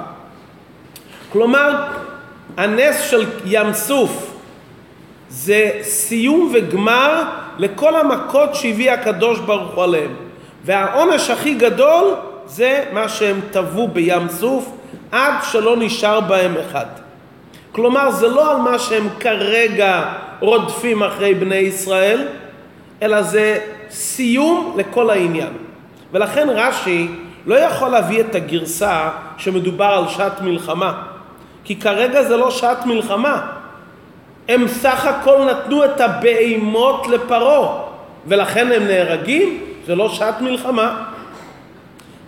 כלומר, 1.32 1.76
הנס 2.58 3.02
של 3.10 3.26
ים 3.46 3.74
סוף 3.74 4.32
זה 5.30 5.72
סיום 5.82 6.52
וגמר 6.54 7.24
לכל 7.58 7.96
המכות 7.96 8.56
שהביא 8.56 8.92
הקדוש 8.92 9.40
ברוך 9.40 9.76
הוא 9.76 9.84
עליהם. 9.84 10.16
והעונש 10.66 11.30
הכי 11.30 11.54
גדול 11.54 12.14
זה 12.46 12.84
מה 12.92 13.10
שהם 13.10 13.40
טבעו 13.52 13.88
בים 13.88 14.30
סוף 14.30 14.72
עד 15.12 15.34
שלא 15.52 15.78
נשאר 15.78 16.20
בהם 16.20 16.54
אחד. 16.70 16.86
כלומר, 17.72 18.12
זה 18.12 18.28
לא 18.28 18.52
על 18.52 18.58
מה 18.58 18.80
שהם 18.80 19.08
כרגע 19.20 20.04
רודפים 20.40 21.04
אחרי 21.04 21.34
בני 21.34 21.56
ישראל, 21.56 22.28
אלא 23.02 23.22
זה 23.22 23.60
סיום 23.90 24.76
לכל 24.78 25.10
העניין. 25.10 25.54
ולכן 26.12 26.48
רש"י 26.50 27.08
לא 27.46 27.56
יכול 27.56 27.90
להביא 27.90 28.20
את 28.20 28.36
הגרסה 28.36 29.10
שמדובר 29.38 29.86
על 29.86 30.08
שעת 30.08 30.42
מלחמה, 30.42 30.94
כי 31.64 31.76
כרגע 31.76 32.24
זה 32.24 32.38
לא 32.38 32.52
שעת 32.52 32.86
מלחמה. 32.86 33.42
הם 34.50 34.68
סך 34.68 35.06
הכל 35.06 35.46
נתנו 35.50 35.86
את 35.86 36.02
הבהמות 36.02 37.08
לפרעה, 37.08 37.82
ולכן 38.28 38.72
הם 38.72 38.88
נהרגים? 38.88 39.64
זה 39.86 39.96
לא 39.96 40.10
שעת 40.10 40.42
מלחמה. 40.42 41.04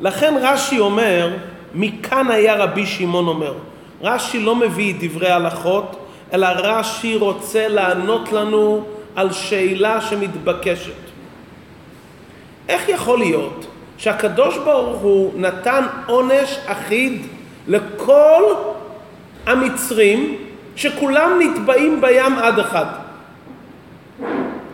לכן 0.01 0.33
רש"י 0.41 0.79
אומר, 0.79 1.29
מכאן 1.73 2.31
היה 2.31 2.55
רבי 2.55 2.85
שמעון 2.85 3.27
אומר. 3.27 3.53
רש"י 4.01 4.39
לא 4.39 4.55
מביא 4.55 4.93
דברי 4.99 5.29
הלכות, 5.29 6.07
אלא 6.33 6.47
רש"י 6.47 7.15
רוצה 7.15 7.67
לענות 7.67 8.31
לנו 8.31 8.85
על 9.15 9.33
שאלה 9.33 10.01
שמתבקשת. 10.01 11.06
איך 12.69 12.89
יכול 12.89 13.19
להיות 13.19 13.65
שהקדוש 13.97 14.57
ברוך 14.57 14.97
הוא 14.97 15.31
נתן 15.35 15.83
עונש 16.07 16.57
אחיד 16.65 17.21
לכל 17.67 18.43
המצרים 19.45 20.37
שכולם 20.75 21.39
נטבעים 21.41 22.01
בים 22.01 22.39
עד 22.39 22.59
אחד? 22.59 22.85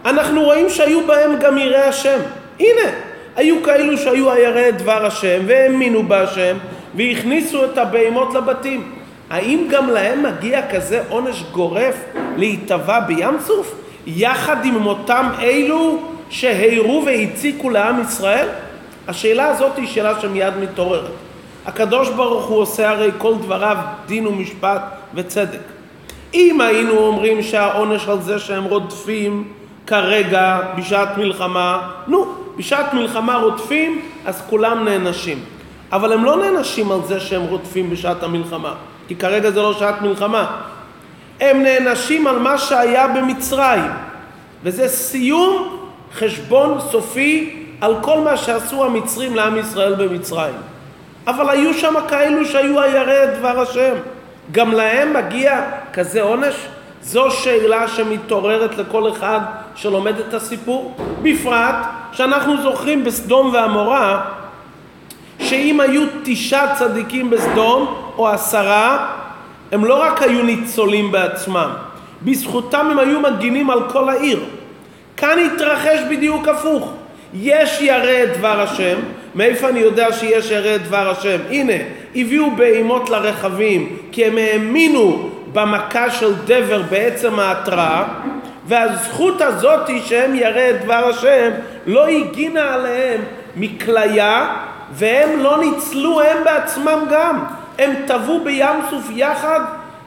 אנחנו 0.06 0.44
רואים 0.44 0.70
שהיו 0.70 1.08
בהם 1.08 1.40
גם 1.40 1.58
יראי 1.58 1.82
השם. 1.82 2.20
הנה, 2.60 2.92
היו 3.36 3.64
כאלו 3.64 3.98
שהיו 3.98 4.32
הירא 4.32 4.72
דבר 4.72 5.06
השם 5.06 5.42
והאמינו 5.48 6.04
בהשם 6.04 6.58
והכניסו 6.96 7.66
את 7.66 7.78
הבהמות 7.78 8.34
לבתים. 8.34 8.92
האם 9.30 9.68
גם 9.70 9.90
להם 9.90 10.24
מגיע 10.24 10.68
כזה 10.72 11.04
עונש 11.10 11.44
גורף 11.52 11.96
להיטבע 12.38 13.00
בים 13.00 13.40
סוף? 13.40 13.76
יחד 14.08 14.66
עם 14.66 14.86
אותם 14.86 15.30
אלו 15.42 16.13
שהירו 16.34 17.04
והציקו 17.06 17.70
לעם 17.70 18.02
ישראל? 18.02 18.48
השאלה 19.08 19.48
הזאת 19.48 19.78
היא 19.78 19.88
שאלה 19.88 20.22
שמיד 20.22 20.58
מתעוררת. 20.58 21.12
הקדוש 21.66 22.10
ברוך 22.10 22.46
הוא 22.46 22.58
עושה 22.58 22.90
הרי 22.90 23.12
כל 23.18 23.34
דבריו 23.36 23.78
דין 24.06 24.28
ומשפט 24.28 24.82
וצדק. 25.14 25.60
אם 26.34 26.62
היינו 26.62 26.98
אומרים 26.98 27.44
שהעונש 27.44 28.08
על 28.08 28.22
זה 28.22 28.40
שהם 28.40 28.64
רודפים 28.64 29.54
כרגע 29.88 30.60
בשעת 30.78 31.18
מלחמה, 31.18 31.90
נו, 32.08 32.26
בשעת 32.58 32.94
מלחמה 32.94 33.36
רודפים 33.36 34.02
אז 34.26 34.42
כולם 34.50 34.86
נענשים. 34.86 35.40
אבל 35.92 36.14
הם 36.14 36.26
לא 36.26 36.38
נענשים 36.38 36.92
על 36.92 37.00
זה 37.08 37.20
שהם 37.20 37.42
רודפים 37.42 37.90
בשעת 37.90 38.24
המלחמה, 38.24 38.74
כי 39.08 39.16
כרגע 39.16 39.52
זה 39.52 39.62
לא 39.62 39.74
שעת 39.74 40.02
מלחמה. 40.02 40.62
הם 41.42 41.64
נענשים 41.64 42.28
על 42.28 42.40
מה 42.40 42.58
שהיה 42.58 43.08
במצרים, 43.08 43.92
וזה 44.64 44.88
סיום 44.88 45.83
חשבון 46.16 46.78
סופי 46.92 47.64
על 47.82 47.96
כל 48.02 48.20
מה 48.20 48.38
שעשו 48.38 48.86
המצרים 48.86 49.36
לעם 49.36 49.58
ישראל 49.58 49.96
במצרים. 49.96 50.56
אבל 51.28 51.50
היו 51.50 51.74
שם 51.74 51.94
כאלו 52.10 52.46
שהיו 52.46 52.82
הירא 52.82 53.26
דבר 53.26 53.60
השם. 53.60 53.94
גם 54.52 54.72
להם 54.72 55.14
מגיע 55.14 55.62
כזה 55.94 56.22
עונש? 56.22 56.56
זו 57.02 57.32
שאלה 57.32 57.88
שמתעוררת 57.88 58.78
לכל 58.78 59.12
אחד 59.12 59.40
שלומד 59.76 60.20
את 60.20 60.34
הסיפור. 60.34 60.96
בפרט 61.22 61.76
שאנחנו 62.12 62.62
זוכרים 62.62 63.04
בסדום 63.04 63.54
ועמורה 63.54 64.22
שאם 65.40 65.80
היו 65.80 66.04
תשעה 66.24 66.76
צדיקים 66.76 67.30
בסדום 67.30 67.96
או 68.18 68.28
עשרה 68.28 69.08
הם 69.72 69.86
לא 69.86 70.02
רק 70.02 70.22
היו 70.22 70.44
ניצולים 70.44 71.12
בעצמם, 71.12 71.70
בזכותם 72.22 72.88
הם 72.92 73.00
היו 73.00 73.20
מגינים 73.20 73.70
על 73.70 73.90
כל 73.90 74.10
העיר. 74.10 74.40
כאן 75.24 75.40
התרחש 75.40 76.00
בדיוק 76.10 76.48
הפוך. 76.48 76.94
יש 77.34 77.82
ירא 77.82 78.26
דבר 78.38 78.62
השם, 78.62 79.00
מאיפה 79.36 79.70
אני 79.70 79.80
יודע 79.80 80.14
שיש 80.14 80.52
ירא 80.52 80.78
דבר 80.78 81.10
השם? 81.10 81.38
הנה, 81.50 81.74
הביאו 82.16 82.52
בהימות 82.52 83.10
לרכבים, 83.10 83.98
כי 84.12 84.26
הם 84.26 84.38
האמינו 84.38 85.30
במכה 85.54 86.12
של 86.12 86.34
דבר 86.46 86.82
בעצם 86.90 87.40
ההתראה, 87.40 88.04
והזכות 88.68 89.42
הזאת 89.42 89.90
שהם 90.06 90.36
ירא 90.36 90.72
דבר 90.84 91.10
השם 91.10 91.50
לא 91.86 92.08
הגינה 92.08 92.74
עליהם 92.74 93.22
מכליה, 93.56 94.56
והם 94.92 95.40
לא 95.40 95.58
ניצלו 95.64 96.22
הם 96.22 96.44
בעצמם 96.44 97.06
גם. 97.12 97.44
הם 97.80 97.94
טבעו 98.08 98.44
בים 98.44 98.82
סוף 98.90 99.10
יחד 99.16 99.60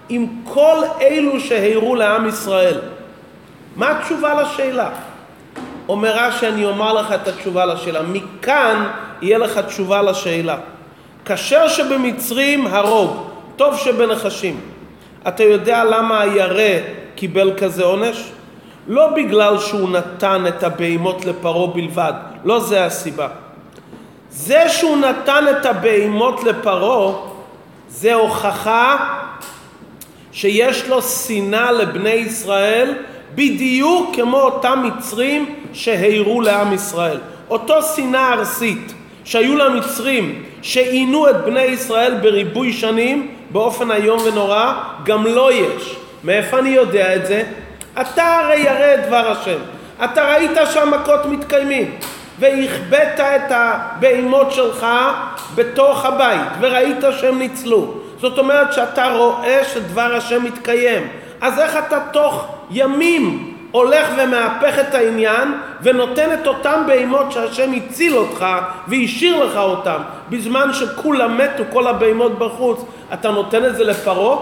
עם 0.08 0.26
כל 0.44 0.76
אלו 1.00 1.40
שהירו 1.40 1.94
לעם 1.94 2.28
ישראל. 2.28 2.78
מה 3.76 3.90
התשובה 3.90 4.42
לשאלה? 4.42 4.88
אומר 5.88 6.16
רש"י, 6.16 6.48
אני 6.48 6.64
אומר 6.64 6.92
לך 6.92 7.12
את 7.12 7.28
התשובה 7.28 7.66
לשאלה. 7.66 8.02
מכאן 8.02 8.86
יהיה 9.22 9.38
לך 9.38 9.58
תשובה 9.58 10.02
לשאלה. 10.02 10.56
כשר 11.24 11.68
שבמצרים 11.68 12.66
הרוג, 12.66 13.16
טוב 13.56 13.76
שבנחשים. 13.76 14.60
אתה 15.28 15.42
יודע 15.44 15.84
למה 15.84 16.20
הירא 16.20 16.80
קיבל 17.14 17.52
כזה 17.58 17.84
עונש? 17.84 18.30
לא 18.88 19.06
בגלל 19.16 19.58
שהוא 19.58 19.90
נתן 19.90 20.44
את 20.48 20.62
הבהמות 20.62 21.24
לפרעה 21.24 21.66
בלבד, 21.66 22.12
לא 22.44 22.60
זה 22.60 22.84
הסיבה. 22.84 23.28
זה 24.30 24.68
שהוא 24.68 24.96
נתן 24.96 25.44
את 25.50 25.66
הבהמות 25.66 26.44
לפרעה 26.44 27.12
זה 27.88 28.14
הוכחה 28.14 28.96
שיש 30.32 30.88
לו 30.88 31.02
שנאה 31.02 31.72
לבני 31.72 32.10
ישראל 32.10 32.94
בדיוק 33.34 34.16
כמו 34.16 34.40
אותם 34.40 34.82
מצרים 34.86 35.54
שהירו 35.72 36.40
לעם 36.40 36.72
ישראל. 36.72 37.18
אותו 37.50 37.82
שנאה 37.82 38.32
ארסית 38.32 38.94
שהיו 39.24 39.56
למצרים 39.56 40.42
שעינו 40.62 41.30
את 41.30 41.44
בני 41.44 41.62
ישראל 41.62 42.14
בריבוי 42.22 42.72
שנים 42.72 43.34
באופן 43.50 43.90
איום 43.90 44.18
ונורא, 44.24 44.72
גם 45.04 45.26
לו 45.26 45.50
יש. 45.50 45.96
מאיפה 46.24 46.58
אני 46.58 46.68
יודע 46.68 47.16
את 47.16 47.26
זה? 47.26 47.42
אתה 48.00 48.38
הרי 48.38 48.56
ירא 48.56 48.94
את 48.94 49.06
דבר 49.06 49.30
השם. 49.30 49.58
אתה 50.04 50.34
ראית 50.34 50.58
שהמכות 50.72 51.26
מתקיימים. 51.26 51.94
והכבאת 52.38 53.20
את 53.20 53.50
הבהמות 53.50 54.52
שלך 54.52 54.86
בתוך 55.54 56.04
הבית, 56.04 56.50
וראית 56.60 57.04
שהם 57.20 57.38
ניצלו. 57.38 57.94
זאת 58.20 58.38
אומרת 58.38 58.72
שאתה 58.72 59.12
רואה 59.12 59.64
שדבר 59.64 60.14
השם 60.14 60.44
מתקיים. 60.44 61.08
אז 61.40 61.58
איך 61.58 61.76
אתה 61.76 61.98
תוך 62.12 62.46
ימים 62.70 63.55
הולך 63.70 64.08
ומהפך 64.18 64.78
את 64.78 64.94
העניין 64.94 65.52
ונותן 65.82 66.32
את 66.32 66.46
אותם 66.46 66.82
בהמות 66.86 67.32
שהשם 67.32 67.72
הציל 67.72 68.16
אותך 68.16 68.46
והשאיר 68.88 69.44
לך 69.44 69.56
אותם 69.56 69.98
בזמן 70.30 70.72
שכולם 70.72 71.38
מתו, 71.38 71.62
כל 71.72 71.86
הבהמות 71.86 72.38
בחוץ, 72.38 72.84
אתה 73.12 73.30
נותן 73.30 73.64
את 73.64 73.76
זה 73.76 73.84
לפרעה? 73.84 74.38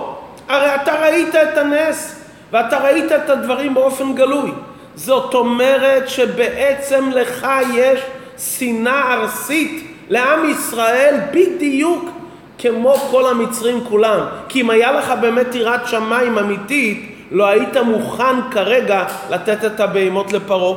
הרי 0.48 0.74
אתה 0.74 0.92
ראית 1.02 1.34
את 1.34 1.58
הנס 1.58 2.24
ואתה 2.52 2.78
ראית 2.78 3.12
את 3.12 3.30
הדברים 3.30 3.74
באופן 3.74 4.14
גלוי. 4.14 4.50
זאת 4.94 5.34
אומרת 5.34 6.08
שבעצם 6.08 7.10
לך 7.12 7.46
יש 7.74 8.00
שנאה 8.38 9.14
ארסית 9.14 9.90
לעם 10.08 10.50
ישראל 10.50 11.20
בדיוק 11.32 12.10
כמו 12.58 12.94
כל 12.94 13.26
המצרים 13.30 13.84
כולם. 13.88 14.20
כי 14.48 14.60
אם 14.60 14.70
היה 14.70 14.92
לך 14.92 15.14
באמת 15.20 15.54
יראת 15.54 15.88
שמיים 15.88 16.38
אמיתית, 16.38 17.13
לא 17.30 17.46
היית 17.46 17.76
מוכן 17.76 18.50
כרגע 18.50 19.04
לתת 19.30 19.64
את 19.64 19.80
הבהמות 19.80 20.32
לפרעה. 20.32 20.76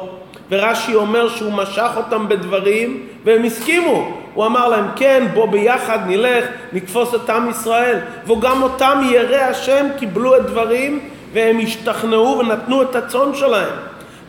ורש"י 0.52 0.96
אומר 0.96 1.30
שהוא 1.30 1.54
משך 1.54 1.90
אותם 1.96 2.28
בדברים 2.28 3.08
והם 3.24 3.44
הסכימו. 3.44 4.12
הוא 4.34 4.46
אמר 4.46 4.68
להם 4.68 4.86
כן 4.96 5.28
בוא 5.34 5.46
ביחד 5.46 6.00
נלך 6.08 6.46
נתפוס 6.74 7.16
את 7.16 7.30
עם 7.30 7.50
ישראל 7.50 7.98
וגם 8.28 8.64
אותם 8.64 9.02
יראי 9.12 9.42
השם 9.42 9.86
קיבלו 9.98 10.36
את 10.36 10.46
דברים 10.46 11.00
והם 11.34 11.60
השתכנעו 11.64 12.38
ונתנו 12.40 12.82
את 12.82 12.96
הצאן 12.96 13.34
שלהם. 13.34 13.74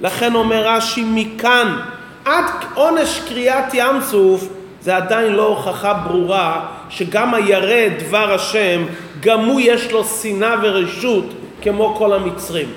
לכן 0.01 0.35
אומר 0.35 0.69
רש"י 0.69 1.05
מכאן 1.07 1.77
עד 2.25 2.45
עונש 2.75 3.21
קריאת 3.29 3.75
ים 3.75 4.01
סוף 4.01 4.49
זה 4.81 4.97
עדיין 4.97 5.33
לא 5.33 5.47
הוכחה 5.47 5.95
ברורה 5.95 6.67
שגם 6.89 7.35
הירא 7.35 7.89
דבר 8.07 8.35
השם 8.35 8.83
גם 9.21 9.41
הוא 9.41 9.61
יש 9.61 9.93
לו 9.93 10.05
שנאה 10.05 10.55
ורשות 10.63 11.25
כמו 11.63 11.95
כל 11.99 12.13
המצרים. 12.13 12.69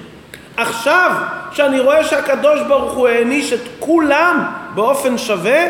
עכשיו 0.57 1.11
שאני 1.51 1.79
רואה 1.79 2.03
שהקדוש 2.03 2.59
ברוך 2.67 2.93
הוא 2.93 3.07
העניש 3.07 3.53
את 3.53 3.61
כולם 3.79 4.45
באופן 4.75 5.17
שווה 5.17 5.67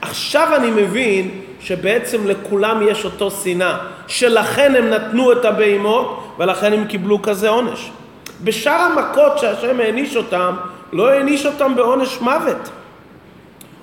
עכשיו 0.00 0.54
אני 0.54 0.70
מבין 0.70 1.30
שבעצם 1.60 2.26
לכולם 2.26 2.88
יש 2.88 3.04
אותו 3.04 3.30
שנאה 3.30 3.76
שלכן 4.06 4.74
הם 4.76 4.90
נתנו 4.90 5.32
את 5.32 5.44
הבהמות 5.44 6.34
ולכן 6.38 6.72
הם 6.72 6.84
קיבלו 6.84 7.22
כזה 7.22 7.48
עונש. 7.48 7.90
בשאר 8.44 8.80
המכות 8.80 9.38
שהשם 9.38 9.80
העניש 9.80 10.16
אותם 10.16 10.54
לא 10.92 11.10
העניש 11.10 11.46
אותם 11.46 11.74
בעונש 11.76 12.18
מוות. 12.20 12.70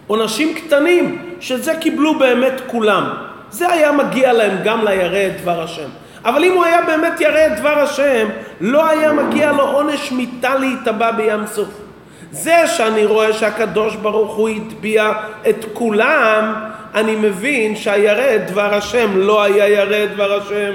עונשים 0.07 0.55
קטנים, 0.55 1.35
שזה 1.39 1.73
קיבלו 1.75 2.19
באמת 2.19 2.61
כולם. 2.67 3.13
זה 3.51 3.69
היה 3.69 3.91
מגיע 3.91 4.33
להם 4.33 4.57
גם 4.63 4.85
לירא 4.85 5.27
את 5.27 5.41
דבר 5.41 5.63
השם. 5.63 5.89
אבל 6.25 6.43
אם 6.43 6.51
הוא 6.51 6.65
היה 6.65 6.81
באמת 6.81 7.21
ירא 7.21 7.47
את 7.47 7.59
דבר 7.59 7.79
השם, 7.79 8.27
לא 8.61 8.89
היה 8.89 9.13
מגיע 9.13 9.51
לו 9.51 9.63
עונש 9.63 10.11
מיתה 10.11 10.55
להיטבע 10.55 11.11
בים 11.11 11.47
סוף. 11.47 11.67
זה 12.31 12.67
שאני 12.67 13.05
רואה 13.05 13.33
שהקדוש 13.33 13.95
ברוך 13.95 14.35
הוא 14.35 14.49
הטביע 14.49 15.11
את 15.49 15.65
כולם, 15.73 16.53
אני 16.95 17.15
מבין 17.15 17.75
שהירא 17.75 18.35
את 18.35 18.51
דבר 18.51 18.73
השם 18.73 19.17
לא 19.17 19.43
היה 19.43 19.67
ירא 19.67 20.03
את 20.03 20.11
דבר 20.13 20.37
השם. 20.37 20.71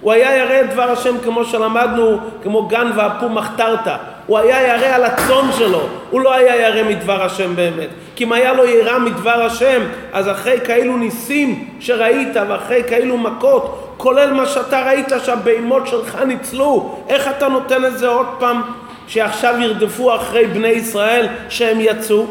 הוא 0.00 0.12
היה 0.12 0.36
ירא 0.36 0.60
את 0.60 0.70
דבר 0.70 0.90
השם 0.90 1.18
כמו 1.24 1.44
שלמדנו, 1.44 2.18
כמו 2.42 2.66
גן 2.66 2.90
ואפו 2.96 3.28
מחתרת. 3.28 3.88
הוא 4.26 4.38
היה 4.38 4.62
ירא 4.62 4.94
על 4.94 5.04
הצאן 5.04 5.52
שלו, 5.58 5.80
הוא 6.10 6.20
לא 6.20 6.34
היה 6.34 6.68
ירא 6.68 6.88
מדבר 6.88 7.22
השם 7.22 7.56
באמת. 7.56 7.88
כי 8.16 8.24
אם 8.24 8.32
היה 8.32 8.52
לו 8.52 8.64
יראה 8.64 8.98
מדבר 8.98 9.42
השם, 9.42 9.82
אז 10.12 10.28
אחרי 10.28 10.60
כאלו 10.64 10.96
ניסים 10.96 11.68
שראית 11.80 12.36
ואחרי 12.48 12.82
כאלו 12.88 13.18
מכות, 13.18 13.83
כולל 13.96 14.32
מה 14.32 14.46
שאתה 14.46 14.82
ראית 14.86 15.12
שהבהמות 15.24 15.86
שלך 15.86 16.18
ניצלו, 16.26 16.98
איך 17.08 17.28
אתה 17.28 17.48
נותן 17.48 17.84
את 17.84 17.98
זה 17.98 18.08
עוד 18.08 18.26
פעם 18.38 18.62
שעכשיו 19.06 19.54
ירדפו 19.60 20.14
אחרי 20.14 20.46
בני 20.46 20.68
ישראל 20.68 21.26
שהם 21.48 21.78
יצאו? 21.80 22.26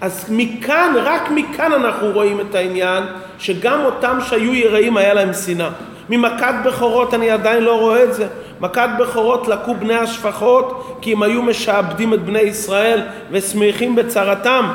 אז 0.00 0.24
מכאן, 0.28 0.94
רק 0.96 1.30
מכאן 1.30 1.72
אנחנו 1.72 2.10
רואים 2.10 2.40
את 2.40 2.54
העניין 2.54 3.04
שגם 3.38 3.84
אותם 3.84 4.18
שהיו 4.28 4.54
יראים 4.54 4.96
היה 4.96 5.14
להם 5.14 5.32
שנאה. 5.32 5.70
ממכת 6.10 6.54
בכורות 6.64 7.14
אני 7.14 7.30
עדיין 7.30 7.64
לא 7.64 7.80
רואה 7.80 8.04
את 8.04 8.14
זה. 8.14 8.26
מכת 8.60 8.88
בכורות 8.98 9.48
לקו 9.48 9.74
בני 9.74 9.94
השפחות 9.94 10.98
כי 11.00 11.12
הם 11.12 11.22
היו 11.22 11.42
משעבדים 11.42 12.14
את 12.14 12.24
בני 12.24 12.40
ישראל 12.40 13.02
ושמחים 13.30 13.96
בצרתם 13.96 14.68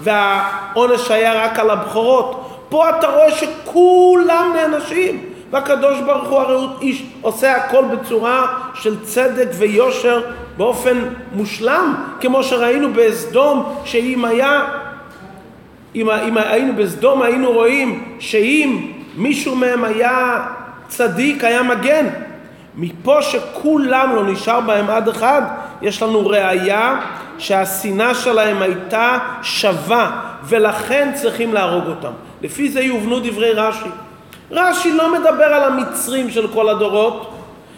והעונש 0.00 1.10
היה 1.10 1.44
רק 1.44 1.58
על 1.58 1.70
הבכורות. 1.70 2.46
פה 2.68 2.90
אתה 2.90 3.06
רואה 3.06 3.30
שכולם 3.30 4.52
נענשים 4.54 5.29
והקדוש 5.50 6.00
ברוך 6.00 6.28
הוא 6.28 6.38
הרי 6.38 6.54
הוא 6.54 6.68
איש 6.80 7.02
עושה 7.20 7.56
הכל 7.56 7.84
בצורה 7.84 8.46
של 8.74 9.04
צדק 9.04 9.48
ויושר 9.58 10.22
באופן 10.56 10.98
מושלם 11.32 11.94
כמו 12.20 12.42
שראינו 12.42 12.92
בסדום 12.92 13.74
שאם 13.84 14.24
היה 14.24 14.64
אם, 15.94 16.10
אם 16.10 16.38
היינו 16.38 16.72
בסדום 16.76 17.22
היינו 17.22 17.52
רואים 17.52 18.16
שאם 18.18 18.92
מישהו 19.16 19.56
מהם 19.56 19.84
היה 19.84 20.46
צדיק 20.88 21.44
היה 21.44 21.62
מגן. 21.62 22.06
מפה 22.76 23.22
שכולם 23.22 24.14
לא 24.14 24.24
נשאר 24.24 24.60
בהם 24.60 24.90
עד 24.90 25.08
אחד, 25.08 25.42
יש 25.82 26.02
לנו 26.02 26.26
ראייה 26.26 27.00
שהשנאה 27.38 28.14
שלהם 28.14 28.62
הייתה 28.62 29.18
שווה, 29.42 30.20
ולכן 30.44 31.10
צריכים 31.14 31.54
להרוג 31.54 31.84
אותם. 31.86 32.12
לפי 32.42 32.68
זה 32.68 32.80
יובנו 32.80 33.20
דברי 33.20 33.52
רש"י. 33.52 33.88
רש"י 34.50 34.92
לא 34.92 35.12
מדבר 35.12 35.44
על 35.44 35.62
המצרים 35.62 36.30
של 36.30 36.48
כל 36.48 36.68
הדורות, 36.68 37.30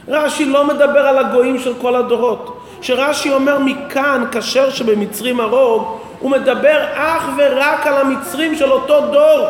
רש"י 0.08 0.44
לא 0.44 0.64
מדבר 0.64 1.06
על 1.06 1.18
הגויים 1.18 1.58
של 1.58 1.74
כל 1.80 1.96
הדורות. 1.96 2.58
כשרש"י 2.80 3.32
אומר 3.32 3.58
מכאן 3.58 4.24
כשר 4.32 4.70
שבמצרים 4.70 5.40
הרוג, 5.40 5.98
הוא 6.18 6.30
מדבר 6.30 6.84
אך 6.94 7.28
ורק 7.36 7.86
על 7.86 7.94
המצרים 7.94 8.54
של 8.54 8.72
אותו 8.72 9.00
דור. 9.00 9.46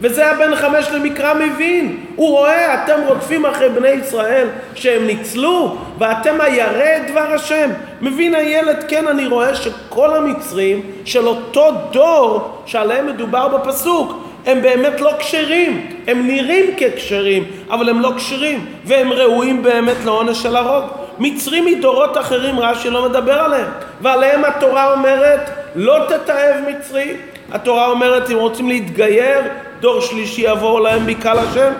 וזה 0.00 0.30
הבן 0.30 0.56
חמש 0.56 0.88
למקרא 0.90 1.34
מבין. 1.34 2.04
הוא 2.16 2.30
רואה, 2.38 2.84
אתם 2.84 3.00
רודפים 3.06 3.46
אחרי 3.46 3.68
בני 3.68 3.88
ישראל 3.88 4.48
שהם 4.74 5.06
ניצלו, 5.06 5.76
ואתם 5.98 6.40
הירא 6.40 6.96
את 6.96 7.10
דבר 7.10 7.32
השם. 7.34 7.70
מבין 8.00 8.34
הילד, 8.34 8.84
כן, 8.88 9.08
אני 9.08 9.26
רואה 9.26 9.54
שכל 9.54 10.14
המצרים 10.16 10.82
של 11.04 11.26
אותו 11.26 11.70
דור 11.92 12.50
שעליהם 12.66 13.06
מדובר 13.06 13.48
בפסוק, 13.48 14.12
הם 14.46 14.62
באמת 14.62 15.00
לא 15.00 15.12
כשרים. 15.18 15.86
הם 16.06 16.26
נראים 16.26 16.70
ככשרים, 16.76 17.44
אבל 17.70 17.88
הם 17.88 18.00
לא 18.00 18.12
כשרים, 18.16 18.66
והם 18.84 19.12
ראויים 19.12 19.62
באמת 19.62 19.96
לעונש 20.04 20.42
של 20.42 20.56
הרוג. 20.56 20.84
מצרים 21.18 21.64
מדורות 21.64 22.18
אחרים 22.18 22.60
רש"י 22.60 22.90
לא 22.90 23.08
מדבר 23.08 23.32
עליהם, 23.32 23.68
ועליהם 24.00 24.44
התורה 24.44 24.92
אומרת 24.92 25.50
לא 25.74 25.98
תתעב 26.08 26.56
מצרי. 26.68 27.16
התורה 27.52 27.86
אומרת 27.86 28.30
אם 28.30 28.36
רוצים 28.36 28.68
להתגייר 28.68 29.40
דור 29.80 30.00
שלישי 30.00 30.40
יבואו 30.40 30.80
להם 30.80 31.06
מקהל 31.06 31.38
השם? 31.38 31.72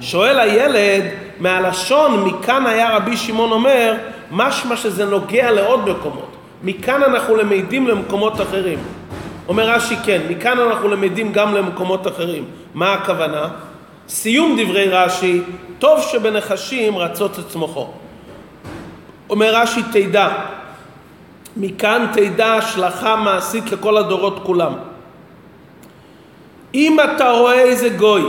שואל 0.00 0.38
הילד 0.38 1.02
מהלשון, 1.40 2.24
מכאן 2.24 2.66
היה 2.66 2.96
רבי 2.96 3.16
שמעון 3.16 3.52
אומר, 3.52 3.94
משמע 4.30 4.76
שזה 4.76 5.04
נוגע 5.04 5.50
לעוד 5.50 5.88
מקומות. 5.88 6.36
מכאן 6.62 7.02
אנחנו 7.02 7.36
למדים 7.36 7.88
למקומות 7.88 8.40
אחרים. 8.40 8.78
אומר 9.48 9.70
רש"י 9.70 9.96
כן, 10.04 10.22
מכאן 10.28 10.58
אנחנו 10.58 10.88
למדים 10.88 11.32
גם 11.32 11.54
למקומות 11.54 12.06
אחרים. 12.06 12.44
מה 12.74 12.92
הכוונה? 12.92 13.48
סיום 14.08 14.56
דברי 14.60 14.88
רש"י, 14.88 15.42
טוב 15.78 16.00
שבנחשים 16.00 16.98
רצות 16.98 17.38
את 17.38 17.48
צמחו. 17.48 17.88
אומר 19.30 19.54
רש"י 19.54 19.80
תדע, 19.92 20.28
מכאן 21.56 22.06
תדע 22.12 22.54
השלכה 22.54 23.16
מעשית 23.16 23.72
לכל 23.72 23.96
הדורות 23.96 24.40
כולם. 24.42 24.72
אם 26.74 26.96
אתה 27.00 27.30
רואה 27.30 27.60
איזה 27.60 27.88
גוי 27.88 28.22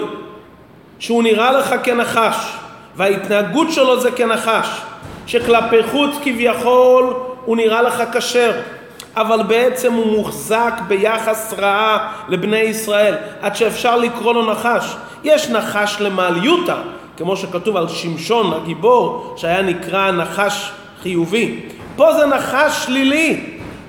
שהוא 1.00 1.24
נראה 1.24 1.52
לך 1.52 1.76
כנחש 1.84 2.58
וההתנהגות 2.96 3.72
שלו 3.72 4.00
זה 4.00 4.12
כנחש 4.12 4.82
שכלפי 5.28 5.84
חוץ 5.92 6.16
כביכול 6.24 7.14
הוא 7.46 7.58
נראה 7.58 7.82
לך 7.82 8.04
כשר 8.14 8.52
אבל 9.22 9.44
בעצם 9.44 9.94
הוא 9.94 10.06
מוחזק 10.06 10.74
ביחס 10.88 11.54
רעה 11.58 12.14
לבני 12.30 12.58
ישראל 12.58 13.16
עד 13.42 13.56
שאפשר 13.56 13.98
לקרוא 13.98 14.34
לו 14.34 14.52
נחש. 14.52 14.96
יש 15.24 15.50
נחש 15.50 15.98
למעליותה 16.00 16.76
כמו 17.18 17.38
שכתוב 17.38 17.78
על 17.78 17.88
שמשון 17.88 18.54
הגיבור 18.54 19.34
שהיה 19.38 19.62
נקרא 19.62 20.12
נחש 20.12 20.72
חיובי. 21.02 21.60
פה 21.96 22.14
זה 22.14 22.26
נחש 22.26 22.86
שלילי. 22.86 23.44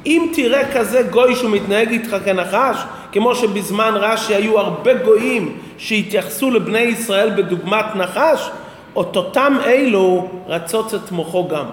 אם 0.07 0.33
תראה 0.35 0.73
כזה 0.73 1.03
גוי 1.11 1.37
שהוא 1.37 1.51
מתנהג 1.51 1.89
איתך 1.89 2.17
כנחש 2.25 2.77
כמו 3.13 3.35
שבזמן 3.35 3.93
רש"י 3.97 4.35
היו 4.35 4.59
הרבה 4.59 4.95
גויים 4.95 5.59
שהתייחסו 5.79 6.51
לבני 6.51 6.79
ישראל 6.79 7.31
בדוגמת 7.37 7.85
נחש, 7.97 8.51
אותם 8.97 9.57
אלו 9.67 10.29
רצות 10.47 10.95
את 10.95 11.13
מוחו 11.13 11.49
גם. 11.49 11.65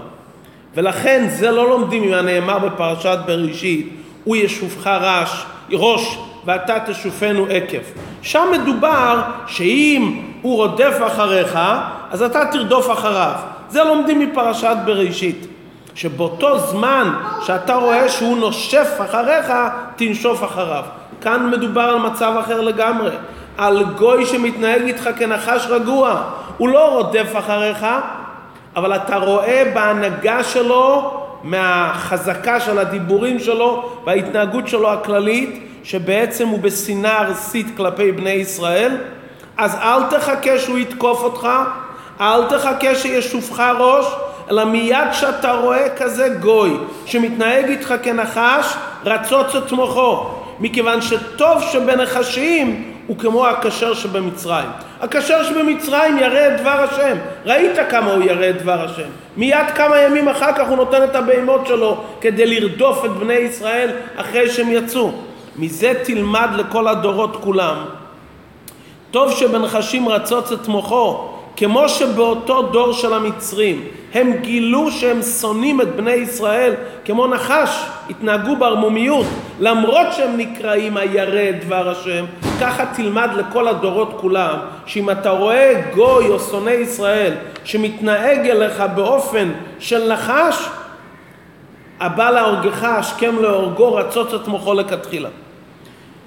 ולכן 0.75 1.25
זה 1.29 1.51
לא 1.51 1.69
לומדים 1.69 2.11
מהנאמר 2.11 2.59
בפרשת 2.59 3.17
בראשית, 3.25 3.89
הוא 4.23 4.35
ישופך 4.35 4.87
רש, 4.87 5.45
ראש 5.71 6.17
ואתה 6.45 6.77
תשופנו 6.85 7.45
עקב. 7.49 7.77
שם 8.21 8.47
מדובר 8.53 9.21
שאם 9.47 10.21
הוא 10.41 10.55
רודף 10.55 10.97
אחריך, 11.07 11.59
אז 12.11 12.21
אתה 12.21 12.45
תרדוף 12.51 12.91
אחריו. 12.91 13.33
זה 13.69 13.83
לומדים 13.83 14.19
מפרשת 14.19 14.75
בראשית. 14.85 15.47
שבאותו 15.95 16.59
זמן 16.59 17.13
שאתה 17.45 17.75
רואה 17.75 18.09
שהוא 18.09 18.37
נושף 18.37 18.87
אחריך, 18.97 19.53
תנשוף 19.95 20.43
אחריו. 20.43 20.83
כאן 21.21 21.49
מדובר 21.51 21.81
על 21.81 21.99
מצב 21.99 22.33
אחר 22.39 22.61
לגמרי, 22.61 23.11
על 23.57 23.83
גוי 23.83 24.25
שמתנהג 24.25 24.81
איתך 24.81 25.09
כנחש 25.17 25.67
רגוע, 25.69 26.21
הוא 26.57 26.69
לא 26.69 26.89
רודף 26.89 27.33
אחריך, 27.39 27.85
אבל 28.75 28.95
אתה 28.95 29.15
רואה 29.15 29.71
בהנהגה 29.73 30.43
שלו, 30.43 31.11
מהחזקה 31.43 32.59
של 32.59 32.79
הדיבורים 32.79 33.39
שלו 33.39 33.89
וההתנהגות 34.05 34.67
שלו 34.67 34.93
הכללית, 34.93 35.63
שבעצם 35.83 36.47
הוא 36.47 36.59
בשנאה 36.59 37.21
ארסית 37.21 37.67
כלפי 37.77 38.11
בני 38.11 38.29
ישראל, 38.29 38.97
אז 39.57 39.75
אל 39.75 40.03
תחכה 40.09 40.59
שהוא 40.59 40.77
יתקוף 40.77 41.23
אותך, 41.23 41.47
אל 42.21 42.45
תחכה 42.45 42.95
שישופך 42.95 43.63
ראש, 43.79 44.05
אלא 44.49 44.65
מיד 44.65 45.07
שאתה 45.11 45.51
רואה 45.51 45.89
כזה 45.97 46.29
גוי 46.41 46.77
שמתנהג 47.05 47.65
איתך 47.65 47.93
כנחש, 48.03 48.73
רצוץ 49.05 49.55
את 49.55 49.71
מוחו. 49.71 50.25
מכיוון 50.59 51.01
שטוב 51.01 51.61
שבנחשים 51.61 52.94
הוא 53.07 53.17
כמו 53.17 53.47
הכשר 53.47 53.93
שבמצרים. 53.93 54.69
הכשר 55.01 55.43
שבמצרים 55.43 56.17
ירא 56.17 56.47
את 56.47 56.61
דבר 56.61 56.85
השם. 56.89 57.17
ראית 57.45 57.77
כמה 57.89 58.13
הוא 58.13 58.23
ירא 58.23 58.49
את 58.49 58.61
דבר 58.61 58.85
השם. 58.85 59.09
מיד 59.37 59.67
כמה 59.75 59.99
ימים 59.99 60.29
אחר 60.29 60.53
כך 60.53 60.67
הוא 60.67 60.77
נותן 60.77 61.03
את 61.03 61.15
הבהמות 61.15 61.67
שלו 61.67 62.03
כדי 62.21 62.45
לרדוף 62.45 63.05
את 63.05 63.11
בני 63.11 63.33
ישראל 63.33 63.89
אחרי 64.15 64.49
שהם 64.49 64.71
יצאו. 64.71 65.11
מזה 65.55 65.93
תלמד 66.03 66.49
לכל 66.57 66.87
הדורות 66.87 67.35
כולם. 67.43 67.77
טוב 69.11 69.31
שבנחשים 69.31 70.09
רצוץ 70.09 70.51
את 70.51 70.67
מוחו, 70.67 71.34
כמו 71.57 71.89
שבאותו 71.89 72.61
דור 72.61 72.93
של 72.93 73.13
המצרים 73.13 73.85
הם 74.13 74.33
גילו 74.41 74.91
שהם 74.91 75.21
שונאים 75.21 75.81
את 75.81 75.95
בני 75.95 76.11
ישראל 76.11 76.73
כמו 77.05 77.27
נחש, 77.27 77.85
התנהגו 78.09 78.55
בערמומיות, 78.55 79.25
למרות 79.59 80.07
שהם 80.17 80.37
נקראים 80.37 80.97
הירא 80.97 81.51
דבר 81.65 81.89
השם, 81.89 82.25
ככה 82.61 82.85
תלמד 82.85 83.29
לכל 83.35 83.67
הדורות 83.67 84.13
כולם, 84.17 84.55
שאם 84.85 85.09
אתה 85.09 85.29
רואה 85.29 85.81
גוי 85.93 86.27
או 86.27 86.39
שונא 86.39 86.69
ישראל 86.69 87.33
שמתנהג 87.63 88.49
אליך 88.49 88.83
באופן 88.95 89.51
של 89.79 90.13
נחש, 90.13 90.69
הבא 91.99 92.31
להורגך 92.31 92.83
השכם 92.83 93.35
להורגו 93.41 93.95
רצוץ 93.95 94.33
את 94.33 94.47
מוחו 94.47 94.73
לכתחילה. 94.73 95.29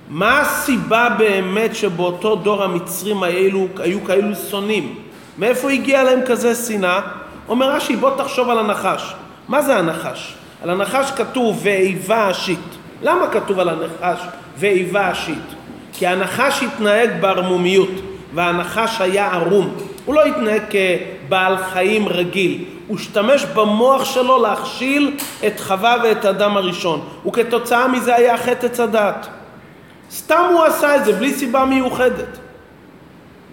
מה 0.08 0.40
הסיבה 0.40 1.08
באמת 1.18 1.74
שבאותו 1.74 2.36
דור 2.36 2.62
המצרים 2.62 3.22
האלו 3.22 3.66
היו 3.78 4.04
כאלו 4.04 4.36
שונאים? 4.50 4.94
מאיפה 5.38 5.70
הגיע 5.70 6.04
להם 6.04 6.20
כזה 6.26 6.54
שנאה? 6.54 7.00
אומר 7.48 7.70
רש"י, 7.70 7.96
בוא 7.96 8.10
תחשוב 8.18 8.50
על 8.50 8.58
הנחש. 8.58 9.14
מה 9.48 9.62
זה 9.62 9.76
הנחש? 9.76 10.34
על 10.62 10.70
הנחש 10.70 11.10
כתוב 11.10 11.60
ואיבה 11.62 12.30
אשית. 12.30 12.58
למה 13.02 13.26
כתוב 13.28 13.58
על 13.58 13.68
הנחש 13.68 14.20
ואיבה 14.56 15.12
אשית? 15.12 15.54
כי 15.92 16.06
הנחש 16.06 16.62
התנהג 16.62 17.10
בערמומיות, 17.20 17.90
והנחש 18.34 19.00
היה 19.00 19.32
ערום. 19.32 19.74
הוא 20.04 20.14
לא 20.14 20.24
התנהג 20.24 20.62
כבעל 20.70 21.56
חיים 21.56 22.08
רגיל, 22.08 22.64
הוא 22.86 22.96
השתמש 22.96 23.44
במוח 23.44 24.04
שלו 24.04 24.42
להכשיל 24.42 25.16
את 25.46 25.60
חווה 25.60 25.96
ואת 26.02 26.24
אדם 26.24 26.56
הראשון, 26.56 27.08
וכתוצאה 27.26 27.88
מזה 27.88 28.14
היה 28.14 28.38
חטא 28.38 28.82
הדת. 28.82 29.26
סתם 30.10 30.44
הוא 30.52 30.64
עשה 30.64 30.96
את 30.96 31.04
זה, 31.04 31.12
בלי 31.12 31.32
סיבה 31.32 31.64
מיוחדת. 31.64 32.38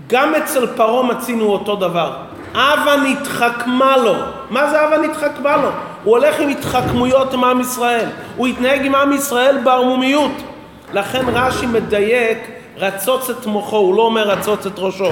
גם 0.08 0.36
אצל 0.36 0.68
פרעה 0.68 1.04
מצינו 1.04 1.46
אותו 1.46 1.76
דבר. 1.76 2.14
הווה 2.54 2.96
נתחכמה 2.96 3.98
לו. 3.98 4.14
מה 4.50 4.70
זה 4.70 4.82
הווה 4.82 4.98
נתחכמה 4.98 5.58
לו? 5.58 5.70
הוא 6.04 6.18
הולך 6.18 6.40
עם 6.40 6.50
התחכמויות 6.50 7.34
עם 7.34 7.44
עם 7.44 7.62
ישראל. 7.62 8.06
הוא 8.36 8.48
התנהג 8.48 8.86
עם 8.86 8.96
עם 8.96 9.14
ישראל 9.14 9.58
בערמומיות. 9.64 10.32
לכן 10.94 11.24
רש"י 11.34 11.66
מדייק 11.66 12.38
רצוץ 12.78 13.30
את 13.30 13.46
מוחו, 13.46 13.78
הוא 13.78 13.96
לא 13.96 14.02
אומר 14.02 14.24
רצוץ 14.28 14.66
את 14.66 14.80
ראשו. 14.80 15.10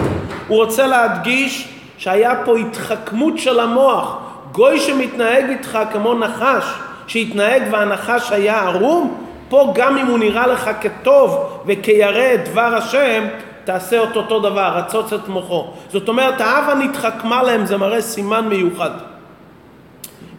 הוא 0.47 0.63
רוצה 0.63 0.87
להדגיש 0.87 1.67
שהיה 1.97 2.35
פה 2.45 2.57
התחכמות 2.57 3.37
של 3.37 3.59
המוח. 3.59 4.17
גוי 4.51 4.79
שמתנהג 4.79 5.49
איתך 5.49 5.79
כמו 5.93 6.13
נחש, 6.13 6.73
שהתנהג 7.07 7.63
והנחש 7.71 8.31
היה 8.31 8.61
ערום, 8.61 9.17
פה 9.49 9.71
גם 9.75 9.97
אם 9.97 10.05
הוא 10.05 10.19
נראה 10.19 10.47
לך 10.47 10.69
כטוב 10.81 11.59
וכירא 11.65 12.33
את 12.33 12.49
דבר 12.49 12.75
השם, 12.75 13.23
תעשה 13.63 14.03
את 14.03 14.15
אותו 14.15 14.39
דבר, 14.39 14.73
רצוץ 14.75 15.13
את 15.13 15.27
מוחו. 15.27 15.67
זאת 15.91 16.07
אומרת, 16.09 16.41
האבה 16.41 16.73
נתחכמה 16.73 17.43
להם, 17.43 17.65
זה 17.65 17.77
מראה 17.77 18.01
סימן 18.01 18.47
מיוחד. 18.47 18.91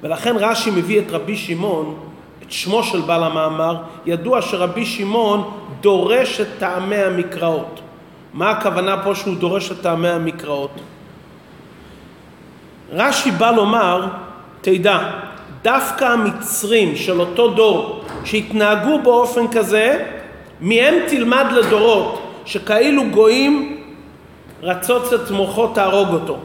ולכן 0.02 0.37
רש"י 0.37 0.70
מביא 0.70 1.00
את 1.00 1.10
רבי 1.10 1.37
שמעון, 1.37 1.96
את 2.42 2.52
שמו 2.52 2.82
של 2.82 3.00
בעל 3.00 3.24
המאמר, 3.24 3.76
ידוע 4.06 4.42
שרבי 4.42 4.87
שמעון 4.87 5.50
דורש 5.80 6.40
את 6.40 6.48
טעמי 6.58 6.96
המקראות. 6.96 7.80
מה 8.34 8.50
הכוונה 8.50 9.02
פה 9.04 9.14
שהוא 9.14 9.37
דורש 9.37 9.72
את 9.72 9.80
טעמי 9.80 10.08
המקראות? 10.08 10.80
רש"י 12.92 13.30
בא 13.30 13.50
לומר, 13.50 14.06
תדע, 14.60 14.98
דווקא 15.62 16.04
המצרים 16.04 16.96
של 16.96 17.20
אותו 17.20 17.50
דור 17.50 18.04
שהתנהגו 18.24 18.98
באופן 19.02 19.48
כזה, 19.48 20.04
מהם 20.60 20.94
תלמד 21.08 21.46
לדורות 21.52 22.23
שכאילו 22.44 23.02
גויים 23.11 23.76
רצוץ 24.62 25.12
את 25.12 25.30
מוחו 25.30 25.66
תהרוג 25.66 26.09
אותו. 26.09 26.37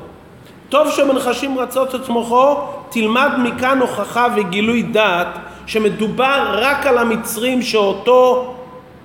טוב 0.69 0.91
שמנחשים 0.91 1.59
רצוץ 1.59 1.95
את 1.95 2.09
מוחו, 2.09 2.55
תלמד 2.89 3.29
מכאן 3.43 3.79
הוכחה 3.79 4.27
וגילוי 4.35 4.81
דעת 4.81 5.27
שמדובר 5.65 6.45
רק 6.51 6.85
על 6.85 6.97
המצרים 6.97 7.62
שאותו 7.62 8.53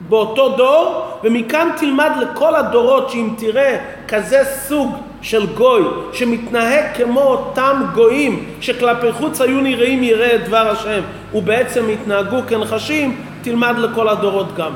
באותו 0.09 0.49
דור, 0.49 1.03
ומכאן 1.25 1.69
תלמד 1.77 2.11
לכל 2.21 2.55
הדורות 2.55 3.11
שאם 3.11 3.31
תראה 3.39 3.79
כזה 4.09 4.45
סוג 4.69 4.97
של 5.23 5.47
גוי 5.47 5.83
שמתנהג 6.13 6.85
כמו 6.97 7.21
אותם 7.21 7.83
גויים 7.95 8.45
שכלפי 8.61 9.13
חוץ 9.13 9.41
היו 9.41 9.61
נראים 9.61 10.03
יראה 10.03 10.35
את 10.35 10.45
דבר 10.45 10.69
השם 10.71 11.01
ובעצם 11.35 11.89
התנהגו 11.89 12.41
כנחשים, 12.49 13.21
תלמד 13.43 13.75
לכל 13.79 14.09
הדורות 14.09 14.55
גם. 14.57 14.73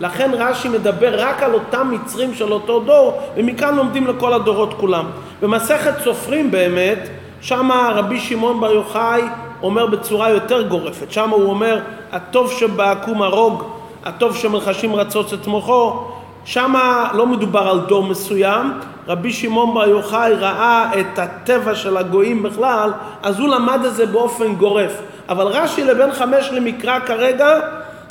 לכן 0.00 0.30
רש"י 0.34 0.68
מדבר 0.68 1.20
רק 1.20 1.42
על 1.42 1.54
אותם 1.54 1.90
מצרים 1.90 2.34
של 2.34 2.52
אותו 2.52 2.80
דור, 2.80 3.20
ומכאן 3.36 3.74
לומדים 3.74 4.06
לכל 4.06 4.32
הדורות 4.32 4.74
כולם. 4.74 5.04
במסכת 5.42 5.92
סופרים 6.04 6.50
באמת, 6.50 7.08
שם 7.40 7.70
רבי 7.94 8.20
שמעון 8.20 8.60
בר 8.60 8.72
יוחאי 8.72 9.22
אומר 9.62 9.86
בצורה 9.86 10.30
יותר 10.30 10.62
גורפת, 10.62 11.12
שם 11.12 11.30
הוא 11.30 11.50
אומר, 11.50 11.80
הטוב 12.12 12.52
שבעקום 12.52 13.22
הרוג, 13.22 13.62
הטוב 14.04 14.36
שמלחשים 14.36 14.94
רצוץ 14.94 15.32
את 15.32 15.46
מוחו, 15.46 16.04
שם 16.44 16.74
לא 17.14 17.26
מדובר 17.26 17.68
על 17.68 17.80
דור 17.80 18.02
מסוים, 18.02 18.72
רבי 19.08 19.32
שמעון 19.32 19.74
בר 19.74 19.88
יוחאי 19.88 20.32
ראה 20.34 20.90
את 21.00 21.18
הטבע 21.18 21.74
של 21.74 21.96
הגויים 21.96 22.42
בכלל, 22.42 22.90
אז 23.22 23.38
הוא 23.38 23.48
למד 23.48 23.84
את 23.84 23.94
זה 23.94 24.06
באופן 24.06 24.54
גורף. 24.54 24.92
אבל 25.28 25.46
רש"י 25.46 25.84
לבן 25.84 26.12
חמש 26.12 26.50
למקרא 26.52 26.98
כרגע 26.98 27.60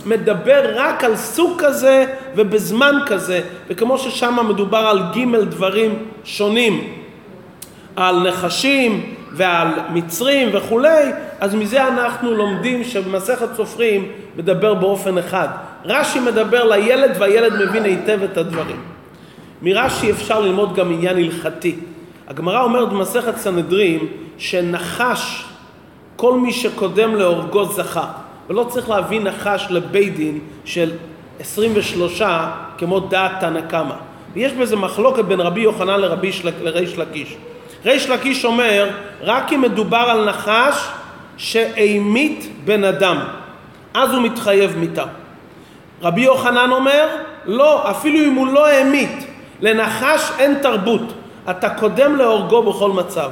מדבר 0.06 0.72
רק 0.76 1.04
על 1.04 1.16
סוג 1.16 1.62
כזה 1.62 2.06
ובזמן 2.36 2.96
כזה, 3.06 3.42
וכמו 3.68 3.98
ששם 3.98 4.38
מדובר 4.50 4.78
על 4.78 5.00
ג' 5.00 5.36
דברים 5.36 6.06
שונים, 6.24 6.94
על 7.96 8.30
נחשים 8.30 9.16
ועל 9.32 9.68
מצרים 9.90 10.50
וכולי, 10.54 11.12
אז 11.40 11.56
מזה 11.56 11.88
אנחנו 11.88 12.34
לומדים 12.34 12.84
שבמסכת 12.84 13.48
סופרים 13.56 14.12
מדבר 14.36 14.74
באופן 14.74 15.18
אחד. 15.18 15.48
רש"י 15.86 16.20
מדבר 16.20 16.64
לילד 16.64 17.12
והילד 17.20 17.54
מבין 17.54 17.84
היטב 17.84 18.24
את 18.24 18.38
הדברים. 18.38 18.82
מרש"י 19.62 20.12
אפשר 20.12 20.40
ללמוד 20.40 20.76
גם 20.76 20.92
עניין 20.94 21.18
הלכתי. 21.18 21.76
הגמרא 22.28 22.64
אומרת 22.64 22.90
במסכת 22.90 23.38
סנהדרין 23.38 24.00
שנחש 24.38 25.46
כל 26.16 26.38
מי 26.40 26.54
שקודם 26.54 27.16
להורגו 27.16 27.66
זכה. 27.66 28.06
ולא 28.50 28.64
צריך 28.64 28.90
להביא 28.90 29.22
נחש 29.22 29.68
לבית 29.70 30.16
דין 30.16 30.40
של 30.66 30.92
23 31.40 32.22
כמו 32.78 33.00
דעת 33.00 33.32
תנא 33.40 33.62
קמא. 33.62 33.96
ויש 34.34 34.54
בזה 34.54 34.76
מחלוקת 34.76 35.26
בין 35.26 35.40
רבי 35.40 35.62
יוחנן 35.62 36.00
לרבי 36.00 36.32
של... 36.32 36.50
לריש 36.62 36.98
לקיש. 36.98 37.36
ריש 37.86 38.10
לקיש 38.10 38.46
אומר, 38.46 38.90
רק 39.22 39.54
אם 39.54 39.62
מדובר 39.62 39.98
על 39.98 40.30
נחש 40.30 40.88
שהמית 41.38 42.52
בן 42.66 42.84
אדם, 42.84 43.20
אז 43.94 44.14
הוא 44.14 44.22
מתחייב 44.24 44.78
מיתה. 44.78 45.06
רבי 46.02 46.22
יוחנן 46.22 46.72
אומר, 46.72 47.08
לא, 47.46 47.92
אפילו 47.92 48.20
אם 48.20 48.34
הוא 48.34 48.48
לא 48.48 48.70
המית, 48.70 49.26
לנחש 49.62 50.32
אין 50.40 50.60
תרבות, 50.62 51.14
אתה 51.50 51.70
קודם 51.70 52.16
להורגו 52.16 52.64
בכל 52.64 52.92
מצב. 52.92 53.30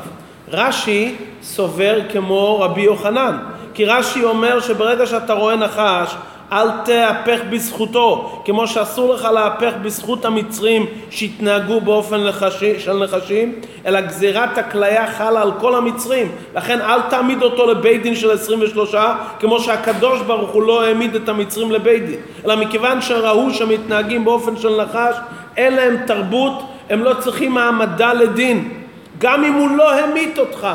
רש"י 0.52 1.16
סובר 1.42 2.00
כמו 2.12 2.60
רבי 2.60 2.82
יוחנן, 2.82 3.38
כי 3.78 3.86
רש"י 3.86 4.24
אומר 4.24 4.60
שברגע 4.60 5.06
שאתה 5.06 5.34
רואה 5.34 5.56
נחש, 5.56 6.16
אל 6.52 6.68
תהפך 6.86 7.40
בזכותו, 7.50 8.42
כמו 8.46 8.68
שאסור 8.68 9.13
לך 9.13 9.26
להפך 9.26 9.72
בזכות 9.82 10.26
המצרים 10.26 10.86
שהתנהגו 11.10 11.82
באופן 11.82 12.24
לחשי, 12.24 12.80
של 12.80 12.94
נחשים, 12.94 13.56
אלא 13.86 14.02
גזירת 14.02 14.58
הכליה 14.58 15.08
חלה 15.08 15.42
על 15.42 15.52
כל 15.60 15.76
המצרים. 15.76 16.32
לכן 16.56 16.82
אל 16.82 17.02
תעמיד 17.02 17.42
אותו 17.42 17.68
לבית 17.68 18.04
דין 18.04 18.16
של 18.16 18.32
23, 18.32 18.96
כמו 19.40 19.60
שהקדוש 19.60 20.22
ברוך 20.22 20.52
הוא 20.52 20.63
לא 20.63 20.84
העמיד 20.84 21.16
את 21.16 21.30
המצרים 21.30 21.72
לבית 21.72 22.06
דין. 22.06 22.20
אלא 22.46 22.56
מכיוון 22.56 23.02
שראו 23.02 23.54
שמתנהגים 23.54 24.26
באופן 24.26 24.58
של 24.58 24.82
נחש, 24.82 25.16
אין 25.58 25.76
להם 25.76 25.98
תרבות, 26.08 26.63
הם 26.90 27.04
לא 27.04 27.13
צריכים 27.20 27.58
העמדה 27.58 28.13
לדין. 28.13 28.70
גם 29.18 29.44
אם 29.44 29.54
הוא 29.54 29.70
לא 29.70 29.94
המית 29.94 30.40
אותך, 30.40 30.68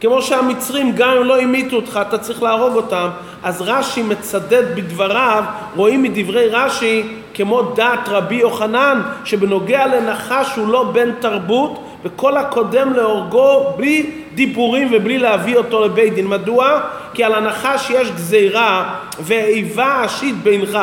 כמו 0.00 0.22
שהמצרים 0.22 0.92
גם 0.96 1.10
אם 1.10 1.24
לא 1.24 1.40
המיתו 1.40 1.76
אותך 1.76 2.00
אתה 2.08 2.18
צריך 2.18 2.42
להרוג 2.42 2.74
אותם. 2.74 3.08
אז 3.42 3.62
רש"י 3.62 4.02
מצדד 4.02 4.76
בדבריו 4.76 5.44
רואים 5.76 6.02
מדברי 6.02 6.48
רש"י 6.48 7.02
כמו 7.34 7.62
דעת 7.62 8.08
רבי 8.08 8.34
יוחנן 8.34 9.00
שבנוגע 9.24 9.86
לנחש 9.86 10.56
הוא 10.56 10.68
לא 10.68 10.84
בן 10.84 11.10
תרבות 11.20 11.84
וכל 12.04 12.36
הקודם 12.36 12.92
להורגו 12.92 13.72
בלי 13.76 14.10
דיבורים 14.34 14.88
ובלי 14.92 15.18
להביא 15.18 15.56
אותו 15.56 15.84
לבית 15.84 16.14
דין. 16.14 16.26
מדוע? 16.26 16.80
כי 17.14 17.24
על 17.24 17.34
הנחש 17.34 17.90
יש 17.90 18.10
גזירה 18.10 18.94
ואיבה 19.20 20.02
עשית 20.04 20.42
בינך 20.42 20.78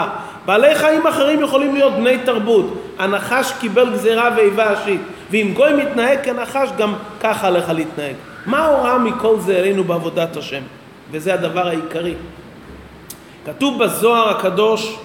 בעלי 0.46 0.76
חיים 0.76 1.08
אחרים 1.08 1.42
יכולים 1.42 1.74
להיות 1.74 1.94
בני 1.94 2.18
תרבות. 2.18 2.82
הנחש 3.00 3.52
קיבל 3.60 3.90
גזירה 3.90 4.30
ואיבה 4.36 4.72
עשית. 4.72 5.02
ואם 5.32 5.52
גוי 5.54 5.74
מתנהג 5.74 6.20
כנחש 6.24 6.70
גם 6.78 6.94
ככה 7.22 7.48
עליך 7.48 7.70
להתנהג 7.70 8.16
מה 8.48 8.60
ההוראה 8.60 8.98
מכל 8.98 9.40
זה 9.40 9.60
אלינו 9.60 9.84
בעבודת 9.84 10.38
השם? 10.38 10.62
וזה 11.12 11.34
הדבר 11.34 11.68
העיקרי. 11.68 12.14
כתוב 13.46 13.84
בזוהר 13.84 14.30
הקדוש 14.30 14.98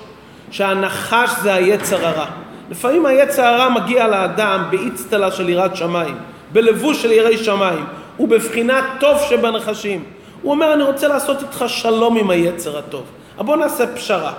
שהנחש 0.50 1.30
זה 1.42 1.54
היצר 1.54 2.06
הרע. 2.06 2.26
לפעמים 2.70 3.06
היצר 3.06 3.44
הרע 3.44 3.68
מגיע 3.68 4.08
לאדם 4.08 4.64
באצטלה 4.70 5.30
של 5.30 5.48
יראת 5.48 5.76
שמיים, 5.76 6.16
בלבוש 6.52 7.02
של 7.02 7.12
יראי 7.12 7.38
שמיים, 7.38 7.84
ובבחינת 8.20 8.84
טוב 9.00 9.18
שבנחשים. 9.28 10.04
הוא 10.42 10.52
אומר, 10.52 10.72
אני 10.72 10.82
רוצה 10.82 11.08
לעשות 11.08 11.42
איתך 11.42 11.64
שלום 11.66 12.16
עם 12.16 12.30
היצר 12.30 12.78
הטוב. 12.78 13.04
אבל 13.38 13.46
בוא 13.46 13.56
נעשה 13.56 13.86
פשרה. 13.86 14.32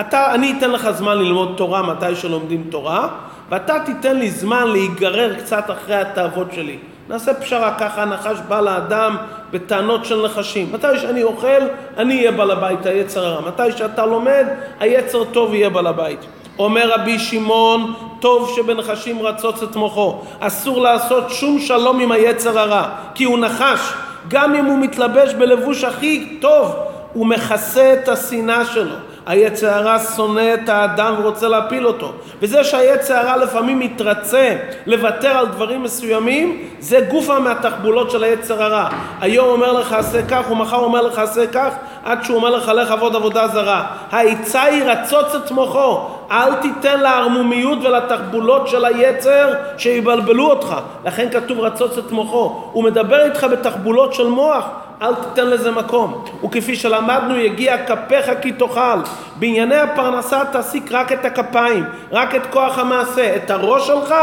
אתה, 0.00 0.34
אני 0.34 0.54
אתן 0.58 0.70
לך 0.70 0.90
זמן 0.90 1.18
ללמוד 1.18 1.54
תורה 1.56 1.82
מתי 1.82 2.14
שלומדים 2.14 2.64
תורה, 2.70 3.08
ואתה 3.48 3.74
תיתן 3.86 4.16
לי 4.16 4.30
זמן 4.30 4.66
להיגרר 4.66 5.34
קצת 5.34 5.64
אחרי 5.70 5.96
התאוות 5.96 6.52
שלי. 6.54 6.78
נעשה 7.08 7.34
פשרה, 7.34 7.74
ככה 7.78 8.02
הנחש 8.02 8.38
בא 8.48 8.60
לאדם 8.60 9.16
בטענות 9.50 10.04
של 10.04 10.24
נחשים. 10.24 10.68
מתי 10.72 10.98
שאני 10.98 11.22
אוכל, 11.22 11.62
אני 11.96 12.18
אהיה 12.18 12.32
בעל 12.32 12.50
הבית, 12.50 12.86
היצר 12.86 13.26
הרע. 13.26 13.48
מתי 13.48 13.72
שאתה 13.76 14.06
לומד, 14.06 14.46
היצר 14.80 15.24
טוב 15.24 15.54
יהיה 15.54 15.70
בעל 15.70 15.86
הבית. 15.86 16.20
אומר 16.58 16.90
רבי 16.94 17.18
שמעון, 17.18 17.92
טוב 18.20 18.52
שבנחשים 18.56 19.22
רצוץ 19.22 19.62
את 19.62 19.76
מוחו. 19.76 20.20
אסור 20.40 20.80
לעשות 20.80 21.30
שום 21.30 21.58
שלום 21.58 22.00
עם 22.00 22.12
היצר 22.12 22.58
הרע, 22.58 22.88
כי 23.14 23.24
הוא 23.24 23.38
נחש. 23.38 23.92
גם 24.28 24.54
אם 24.54 24.64
הוא 24.64 24.78
מתלבש 24.78 25.34
בלבוש 25.34 25.84
הכי 25.84 26.38
טוב, 26.40 26.76
הוא 27.12 27.26
מכסה 27.26 27.92
את 27.92 28.08
השנאה 28.08 28.64
שלו. 28.64 28.94
היצר 29.28 29.74
הרע 29.74 29.98
שונא 30.16 30.54
את 30.54 30.68
האדם 30.68 31.14
ורוצה 31.18 31.48
להפיל 31.48 31.86
אותו. 31.86 32.12
וזה 32.42 32.64
שהיצר 32.64 33.14
הרע 33.14 33.36
לפעמים 33.36 33.78
מתרצה 33.78 34.56
לוותר 34.86 35.28
על 35.28 35.46
דברים 35.46 35.82
מסוימים, 35.82 36.68
זה 36.80 37.00
גופה 37.10 37.38
מהתחבולות 37.38 38.10
של 38.10 38.24
היצר 38.24 38.62
הרע. 38.62 38.88
היום 39.20 39.48
אומר 39.48 39.72
לך 39.72 39.92
עשה 39.92 40.22
כך 40.28 40.50
ומחר 40.50 40.76
אומר 40.76 41.02
לך 41.02 41.18
עשה 41.18 41.46
כך, 41.46 41.74
עד 42.04 42.24
שהוא 42.24 42.36
אומר 42.36 42.50
לך 42.50 42.68
לך 42.68 42.90
עבוד 42.90 43.16
עבודה 43.16 43.48
זרה. 43.48 43.86
העצה 44.10 44.62
היא 44.62 44.84
רצוץ 44.84 45.34
את 45.34 45.50
מוחו, 45.50 46.08
אל 46.30 46.54
תיתן 46.54 47.00
לערמומיות 47.00 47.78
ולתחבולות 47.82 48.68
של 48.68 48.84
היצר 48.84 49.54
שיבלבלו 49.78 50.50
אותך. 50.50 50.74
לכן 51.04 51.28
כתוב 51.30 51.60
רצוץ 51.60 51.98
את 51.98 52.12
מוחו. 52.12 52.70
הוא 52.72 52.84
מדבר 52.84 53.24
איתך 53.24 53.46
בתחבולות 53.52 54.14
של 54.14 54.26
מוח, 54.26 54.64
אל 55.02 55.14
תיתן 55.14 55.46
לזה 55.46 55.70
מקום. 55.70 56.24
וכפי 56.44 56.76
שלמדנו, 56.76 57.36
יגיע 57.36 57.86
כפיך 57.86 58.30
כי 58.42 58.52
תאכל. 58.52 58.98
בענייני 59.36 59.76
הפרנסה 59.76 60.44
תעסיק 60.52 60.92
רק 60.92 61.12
את 61.12 61.24
הכפיים, 61.24 61.84
רק 62.12 62.34
את 62.34 62.46
כוח 62.50 62.78
המעשה. 62.78 63.36
את 63.36 63.50
הראש 63.50 63.86
שלך, 63.86 64.14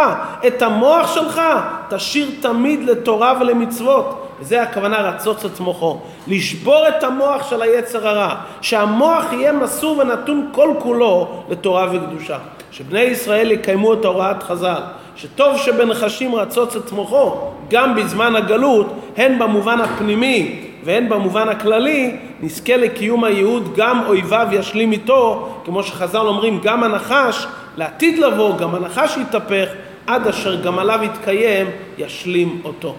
את 0.48 0.62
המוח 0.62 1.16
שלך, 1.16 1.42
תשאיר 1.90 2.28
תמיד 2.42 2.84
לתורה 2.84 3.34
ולמצוות. 3.42 4.22
וזה 4.40 4.62
הכוונה 4.62 5.02
רצוץ 5.02 5.46
את 5.46 5.60
מוחו. 5.60 6.00
לשבור 6.28 6.88
את 6.88 7.04
המוח 7.04 7.50
של 7.50 7.62
היצר 7.62 8.08
הרע. 8.08 8.36
שהמוח 8.62 9.34
יהיה 9.34 9.52
מסור 9.52 9.98
ונתון 9.98 10.50
כל 10.52 10.74
כולו 10.80 11.44
לתורה 11.50 11.88
וקדושה. 11.92 12.38
שבני 12.72 13.00
ישראל 13.00 13.52
יקיימו 13.52 13.94
את 13.94 14.06
הוראת 14.06 14.44
חז"ל. 14.44 14.82
שטוב 15.16 15.58
שבנחשים 15.58 16.36
רצוץ 16.36 16.76
את 16.76 16.92
מוחו 16.92 17.36
גם 17.70 17.96
בזמן 17.96 18.36
הגלות, 18.36 18.88
הן 19.18 19.40
במובן 19.40 19.82
הפנימי 19.82 20.65
והן 20.86 21.10
במובן 21.10 21.50
הכללי, 21.50 22.16
נזכה 22.42 22.78
לקיום 22.78 23.24
הייעוד 23.24 23.76
גם 23.76 24.04
אויביו 24.08 24.48
ישלים 24.52 24.92
איתו, 24.92 25.50
כמו 25.66 25.84
שחז"ל 25.84 26.18
אומרים, 26.18 26.60
גם 26.64 26.84
הנחש 26.84 27.48
לעתיד 27.78 28.20
לבוא, 28.20 28.58
גם 28.58 28.76
הנחש 28.76 29.18
יתהפך, 29.18 29.70
עד 30.08 30.28
אשר 30.28 30.62
גם 30.62 30.80
עליו 30.80 31.00
יתקיים, 31.04 31.68
ישלים 31.98 32.62
אותו. 32.64 32.96